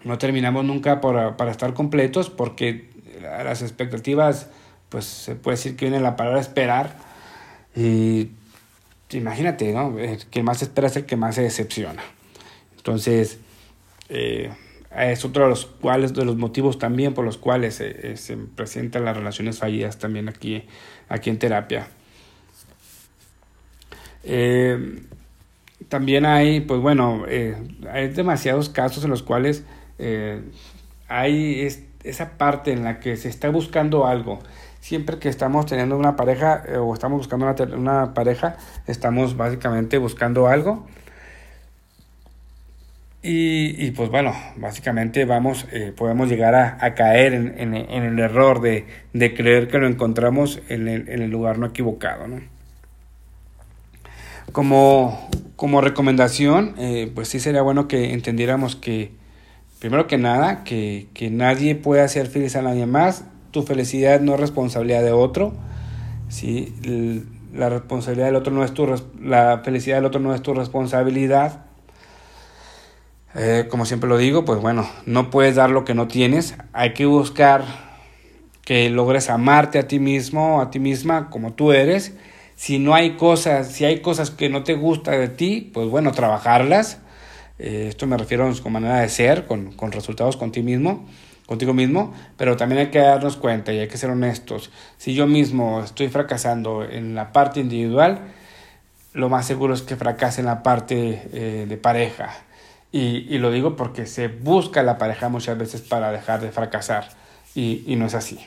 no 0.05 0.19
terminamos 0.19 0.65
nunca 0.65 1.01
para 1.01 1.51
estar 1.51 1.75
completos 1.75 2.31
porque 2.31 2.95
las 3.21 3.63
expectativas, 3.63 4.49
pues 4.89 5.05
se 5.05 5.35
puede 5.35 5.57
decir 5.57 5.77
que 5.77 5.87
viene 5.87 6.01
la 6.01 6.17
palabra 6.17 6.41
esperar 6.41 6.97
y 7.75 8.31
imagínate, 9.11 9.73
¿no? 9.73 9.99
El 9.99 10.25
que 10.27 10.43
más 10.43 10.63
espera 10.63 10.89
es 10.89 10.97
el 10.97 11.07
que 11.07 11.17
más 11.17 11.35
se 11.35 11.43
decepciona. 11.43 12.03
Entonces, 12.77 13.39
eh, 14.09 14.53
es 14.97 15.25
otro 15.25 15.45
de 15.45 15.51
los 15.51 15.67
cuales, 15.67 16.15
de 16.15 16.25
los 16.25 16.37
motivos 16.37 16.79
también 16.79 17.15
por 17.15 17.25
los 17.25 17.39
cuales 17.39 17.75
se 17.75 18.37
presentan 18.55 19.05
las 19.05 19.17
relaciones 19.17 19.59
fallidas 19.59 19.99
también 19.99 20.29
aquí, 20.29 20.65
aquí 21.09 21.31
en 21.31 21.39
terapia. 21.39 21.89
Eh, 24.25 25.03
también 25.89 26.25
hay, 26.25 26.61
pues 26.61 26.81
bueno, 26.81 27.25
eh, 27.29 27.57
hay 27.93 28.09
demasiados 28.09 28.69
casos 28.69 29.05
en 29.05 29.11
los 29.11 29.23
cuales 29.23 29.65
hay 31.09 31.69
esa 32.03 32.39
parte 32.39 32.73
en 32.73 32.85
la 32.85 33.01
que 33.01 33.17
se 33.17 33.29
está 33.29 33.51
buscando 33.51 34.07
algo 34.07 34.41
siempre 34.85 35.19
que 35.19 35.31
estamos 35.31 35.65
teniendo 35.65 35.97
una 35.97 36.15
pareja 36.15 36.63
eh, 36.69 36.77
o 36.77 36.93
estamos 36.93 37.17
buscando 37.17 37.47
una, 37.47 37.75
una, 37.75 38.13
pareja, 38.13 38.59
estamos 38.87 39.35
básicamente 39.35 39.97
buscando 39.97 40.47
algo. 40.47 40.85
Y, 43.27 43.91
pues 43.93 44.11
bueno, 44.11 44.35
básicamente 44.57 45.25
vamos, 45.25 45.67
eh, 45.73 45.95
podemos 45.97 46.29
llegar 46.29 46.55
a, 46.55 46.95
caer 46.95 47.33
en, 47.33 47.75
el 47.75 48.19
error 48.19 48.61
de, 48.61 48.85
creer 49.35 49.69
que 49.69 49.79
lo 49.79 49.87
encontramos 49.87 50.61
en 50.69 50.89
el, 50.89 51.31
lugar 51.31 51.59
no 51.59 51.65
equivocado. 51.65 52.29
¿no? 52.29 52.43
Como, 54.53 55.27
como 55.57 55.81
recomendación, 55.81 56.75
eh, 56.77 57.11
pues 57.15 57.29
sí 57.29 57.41
sería 57.41 57.63
bueno 57.63 57.89
que 57.89 58.13
entendiéramos 58.13 58.77
que, 58.77 59.13
primero 59.79 60.07
que 60.07 60.19
nada, 60.19 60.63
que, 60.63 61.07
que 61.15 61.31
nadie 61.31 61.77
puede 61.77 62.03
hacer 62.03 62.27
feliz 62.27 62.57
a 62.57 62.63
nadie 62.63 62.85
más, 62.85 63.25
tu 63.53 63.63
felicidad 63.63 64.21
no 64.21 64.35
es 64.35 64.41
responsabilidad 64.41 65.03
de 65.03 65.13
otro, 65.13 65.55
¿sí? 66.29 66.75
la 67.55 67.71
responsabilidad 67.71 68.27
del 68.27 68.37
otro 68.37 68.53
no 68.53 68.65
es 68.65 68.75
tu 68.75 68.87
la 69.23 69.63
felicidad 69.65 69.97
del 69.97 70.05
otro 70.05 70.21
no 70.21 70.35
es 70.35 70.43
tu 70.43 70.53
responsabilidad. 70.53 71.65
Eh, 73.35 73.67
como 73.69 73.85
siempre 73.85 74.09
lo 74.09 74.17
digo, 74.17 74.45
pues 74.45 74.61
bueno, 74.61 74.89
no 75.07 75.31
puedes 75.31 75.57
dar 75.57 75.71
lo 75.71 75.85
que 75.85 75.95
no 75.95 76.07
tienes, 76.07 76.55
hay 76.73 76.95
que 76.95 77.05
buscar 77.05 77.65
que 78.65 78.89
logres 78.91 79.29
amarte 79.29 79.79
a 79.79 79.89
ti 79.89 79.99
mismo, 79.99 80.61
a 80.61 80.71
ti 80.71 80.79
misma 80.79 81.31
como 81.31 81.53
tú 81.53 81.73
eres. 81.73 82.15
Si 82.57 82.79
no 82.79 82.95
hay 82.95 83.17
cosas, 83.17 83.73
si 83.73 83.85
hay 83.85 84.01
cosas 84.01 84.31
que 84.31 84.49
no 84.49 84.63
te 84.63 84.75
gustan 84.75 85.19
de 85.19 85.29
ti, 85.29 85.71
pues 85.75 85.89
bueno, 85.89 86.13
trabajarlas. 86.13 86.99
Eh, 87.59 87.87
esto 87.89 88.07
me 88.07 88.17
refiero 88.17 88.51
con 88.63 88.73
manera 88.73 89.01
de 89.01 89.09
ser, 89.09 89.47
con, 89.47 89.73
con 89.73 89.93
resultados 89.93 90.37
con 90.37 90.53
ti 90.53 90.63
mismo 90.63 91.07
contigo 91.47 91.75
mismo, 91.75 92.15
pero 92.37 92.57
también 92.57 92.81
hay 92.81 92.87
que 92.91 92.99
darnos 92.99 93.37
cuenta 93.37 93.73
y 93.73 93.79
hay 93.79 93.89
que 93.89 93.99
ser 93.99 94.11
honestos. 94.11 94.71
Si 94.97 95.15
yo 95.15 95.27
mismo 95.27 95.83
estoy 95.83 96.09
fracasando 96.09 96.85
en 96.85 97.15
la 97.15 97.33
parte 97.33 97.61
individual, 97.61 98.21
lo 99.13 99.29
más 99.29 99.47
seguro 99.47 99.75
es 99.75 99.83
que 99.83 99.97
fracase 99.97 100.41
en 100.41 100.47
la 100.47 100.63
parte 100.63 101.29
eh, 101.33 101.67
de 101.69 101.77
pareja. 101.77 102.31
Y, 102.97 103.39
lo 103.39 103.51
digo 103.51 103.75
porque 103.75 104.07
se 104.07 104.29
busca 104.29 104.85
la 104.85 104.99
pareja 104.99 105.29
muchas 105.29 105.59
veces 105.59 105.81
para 105.81 106.13
dejar 106.13 106.41
de 106.41 106.53
fracasar 106.53 107.09
y, 107.53 107.83
no 107.97 108.07
es 108.07 108.15
así. 108.15 108.39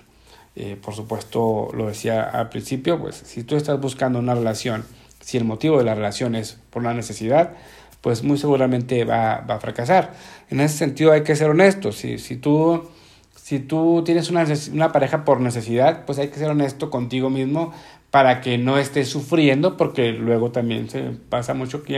Eh, 0.56 0.78
por 0.82 0.96
supuesto, 0.96 1.68
lo 1.74 1.88
decía 1.88 2.24
al 2.24 2.48
principio, 2.48 2.98
pues 2.98 3.18
si 3.18 3.44
tú 3.44 3.58
estás 3.58 3.78
buscando 3.82 4.20
una 4.20 4.36
relación, 4.36 4.86
si 5.20 5.36
el 5.36 5.44
motivo 5.44 5.80
de 5.80 5.84
la 5.84 5.96
relación 5.96 6.34
es 6.34 6.62
por 6.70 6.82
una 6.82 6.94
necesidad, 6.94 7.56
pues 8.00 8.24
muy 8.24 8.38
seguramente 8.38 9.04
va, 9.04 9.42
va 9.42 9.56
a 9.56 9.60
fracasar. 9.60 10.14
En 10.50 10.62
ese 10.62 10.78
sentido 10.78 11.12
hay 11.12 11.24
que 11.24 11.36
ser 11.36 11.50
honestos. 11.50 11.98
Si, 11.98 12.18
si, 12.18 12.38
tú, 12.38 12.90
si 13.36 13.60
tú 13.60 14.02
tienes 14.06 14.30
una, 14.30 14.46
una 14.72 14.94
pareja 14.94 15.26
por 15.26 15.42
necesidad, 15.42 16.06
pues 16.06 16.20
hay 16.20 16.30
que 16.30 16.40
ser 16.40 16.50
honesto 16.50 16.90
contigo 16.90 17.30
mismo 17.30 17.74
para 18.12 18.40
que 18.40 18.58
no 18.58 18.78
estés 18.78 19.10
sufriendo, 19.10 19.76
porque 19.76 20.14
luego 20.14 20.52
también 20.52 20.90
se 20.90 21.02
pasa 21.28 21.54
mucho 21.54 21.80
aquí 21.80 21.98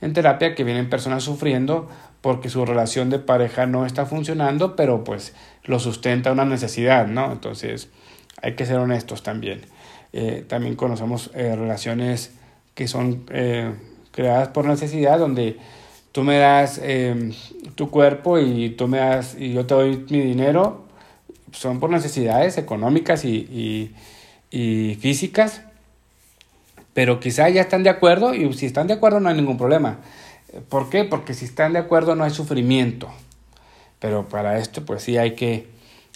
en, 0.00 0.12
terapia 0.12 0.54
que 0.54 0.64
vienen 0.64 0.90
personas 0.90 1.24
sufriendo 1.24 1.88
porque 2.20 2.50
su 2.50 2.64
relación 2.64 3.10
de 3.10 3.18
pareja 3.18 3.66
no 3.66 3.86
está 3.86 4.06
funcionando, 4.06 4.76
pero 4.76 5.04
pues 5.04 5.34
lo 5.64 5.78
sustenta 5.78 6.32
una 6.32 6.44
necesidad, 6.44 7.06
¿no? 7.06 7.32
Entonces 7.32 7.88
hay 8.42 8.54
que 8.54 8.66
ser 8.66 8.78
honestos 8.78 9.22
también. 9.22 9.62
Eh, 10.12 10.44
también 10.48 10.74
conocemos 10.74 11.30
eh, 11.34 11.54
relaciones 11.54 12.32
que 12.74 12.88
son 12.88 13.24
eh, 13.30 13.72
creadas 14.10 14.48
por 14.48 14.64
necesidad, 14.64 15.18
donde 15.18 15.58
tú 16.12 16.24
me 16.24 16.38
das 16.38 16.80
em, 16.82 17.32
tu 17.74 17.90
cuerpo 17.90 18.38
y 18.38 18.70
tú 18.70 18.88
me 18.88 18.98
das 18.98 19.36
y 19.38 19.52
yo 19.52 19.66
te 19.66 19.74
doy 19.74 20.06
mi 20.08 20.20
dinero, 20.20 20.84
son 21.52 21.80
por 21.80 21.90
necesidades 21.90 22.58
económicas 22.58 23.24
y, 23.24 23.94
y, 24.50 24.94
físicas, 25.00 25.62
pero 26.98 27.20
quizá 27.20 27.48
ya 27.48 27.60
están 27.60 27.84
de 27.84 27.90
acuerdo 27.90 28.34
y 28.34 28.52
si 28.54 28.66
están 28.66 28.88
de 28.88 28.94
acuerdo 28.94 29.20
no 29.20 29.28
hay 29.28 29.36
ningún 29.36 29.56
problema. 29.56 29.98
¿Por 30.68 30.90
qué? 30.90 31.04
Porque 31.04 31.32
si 31.32 31.44
están 31.44 31.74
de 31.74 31.78
acuerdo 31.78 32.16
no 32.16 32.24
hay 32.24 32.32
sufrimiento. 32.32 33.08
Pero 34.00 34.28
para 34.28 34.58
esto 34.58 34.84
pues 34.84 35.04
sí 35.04 35.16
hay 35.16 35.36
que, 35.36 35.68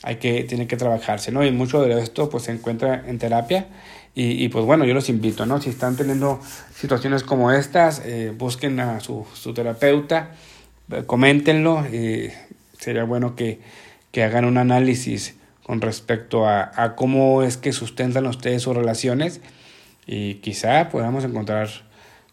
hay 0.03 0.17
que, 0.17 0.43
tiene 0.43 0.67
que 0.67 0.77
trabajarse, 0.77 1.31
¿no? 1.31 1.47
Y 1.47 1.53
mucho 1.53 1.83
de 1.83 2.03
esto 2.03 2.29
pues 2.29 2.43
se 2.43 2.51
encuentra 2.51 3.05
en 3.07 3.21
terapia 3.21 3.69
y, 4.17 4.49
pues 4.49 4.65
bueno, 4.65 4.85
yo 4.85 4.93
los 4.93 5.09
invito, 5.09 5.47
¿no? 5.47 5.61
Si 5.61 5.71
están 5.71 5.97
teniendo 5.97 6.41
situaciones 6.75 7.23
como 7.23 7.53
estas, 7.53 8.03
eh, 8.05 8.33
busquen 8.37 8.81
a 8.81 8.99
su, 8.99 9.25
su 9.35 9.55
terapeuta, 9.55 10.33
eh, 10.91 11.05
coméntenlo, 11.07 11.87
sería 12.77 13.05
bueno 13.05 13.37
que, 13.37 13.61
que 14.11 14.25
hagan 14.25 14.47
un 14.47 14.59
análisis 14.59 15.37
con 15.63 15.81
respecto 15.81 16.45
a, 16.45 16.73
a, 16.75 16.97
cómo 16.97 17.45
es 17.45 17.57
que 17.57 17.73
sustentan 17.73 18.27
ustedes 18.27 18.63
sus 18.63 18.75
relaciones 18.75 19.41
y 20.07 20.35
quizá 20.37 20.89
podamos 20.89 21.25
encontrar 21.25 21.69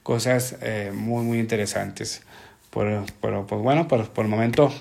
cosas 0.03 0.57
eh, 0.61 0.91
muy 0.93 1.23
muy 1.23 1.39
interesantes. 1.39 2.23
Pero, 2.71 3.05
pues 3.47 3.61
bueno, 3.61 3.87
por, 3.87 4.09
por 4.09 4.25
el 4.25 4.31
momento 4.31 4.71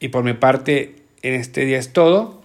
y 0.00 0.08
por 0.08 0.22
mi 0.24 0.34
parte 0.34 0.96
en 1.22 1.34
este 1.34 1.64
día 1.64 1.78
es 1.78 1.92
todo. 1.92 2.42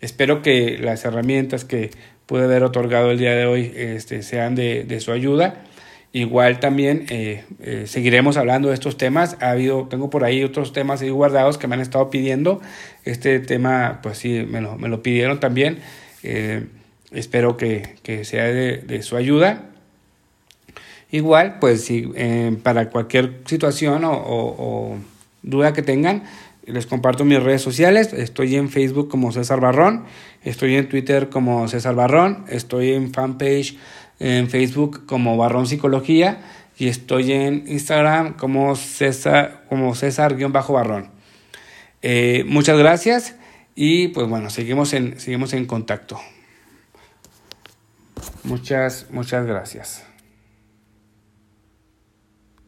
Espero 0.00 0.42
que 0.42 0.78
las 0.78 1.04
herramientas 1.04 1.64
que 1.64 1.90
pude 2.26 2.44
haber 2.44 2.62
otorgado 2.64 3.10
el 3.10 3.18
día 3.18 3.34
de 3.34 3.46
hoy 3.46 3.72
este, 3.76 4.22
sean 4.22 4.54
de, 4.54 4.84
de 4.84 5.00
su 5.00 5.12
ayuda. 5.12 5.62
Igual 6.12 6.60
también 6.60 7.04
eh, 7.10 7.44
eh, 7.60 7.84
seguiremos 7.86 8.38
hablando 8.38 8.68
de 8.68 8.74
estos 8.74 8.96
temas. 8.96 9.36
Ha 9.40 9.50
habido, 9.50 9.86
tengo 9.88 10.08
por 10.08 10.24
ahí 10.24 10.42
otros 10.44 10.72
temas 10.72 11.02
ahí 11.02 11.10
guardados 11.10 11.58
que 11.58 11.66
me 11.66 11.74
han 11.74 11.82
estado 11.82 12.08
pidiendo. 12.08 12.60
Este 13.04 13.38
tema, 13.38 14.00
pues 14.02 14.18
sí, 14.18 14.46
me 14.48 14.62
lo, 14.62 14.76
me 14.76 14.88
lo 14.88 15.02
pidieron 15.02 15.40
también. 15.40 15.78
Eh, 16.22 16.66
espero 17.12 17.56
que, 17.56 17.96
que 18.02 18.24
sea 18.24 18.44
de, 18.44 18.78
de, 18.78 19.02
su 19.02 19.16
ayuda. 19.16 19.70
Igual, 21.10 21.58
pues 21.60 21.84
si 21.84 22.10
para 22.62 22.90
cualquier 22.90 23.42
situación 23.46 24.04
o, 24.04 24.12
o, 24.12 24.96
duda 25.42 25.72
que 25.72 25.82
tengan, 25.82 26.24
les 26.66 26.86
comparto 26.86 27.24
mis 27.24 27.42
redes 27.42 27.62
sociales. 27.62 28.12
Estoy 28.12 28.56
en 28.56 28.68
Facebook 28.68 29.08
como 29.08 29.30
César 29.32 29.60
Barrón. 29.60 30.04
Estoy 30.42 30.74
en 30.74 30.88
Twitter 30.88 31.28
como 31.28 31.68
César 31.68 31.94
Barrón. 31.94 32.44
Estoy 32.48 32.92
en 32.92 33.12
fanpage 33.12 33.76
en 34.18 34.48
Facebook 34.48 35.06
como 35.06 35.36
Barrón 35.36 35.66
Psicología 35.66 36.40
y 36.78 36.88
estoy 36.88 37.32
en 37.32 37.64
Instagram 37.66 38.34
como 38.34 38.76
César, 38.76 39.64
como 39.68 39.94
César-Barrón. 39.94 41.10
Eh, 42.02 42.44
muchas 42.46 42.78
gracias 42.78 43.36
y 43.74 44.08
pues 44.08 44.28
bueno, 44.28 44.50
seguimos 44.50 44.92
en, 44.92 45.18
seguimos 45.18 45.52
en 45.52 45.66
contacto. 45.66 46.20
Muchas, 48.44 49.06
muchas 49.10 49.46
gracias. 49.46 50.04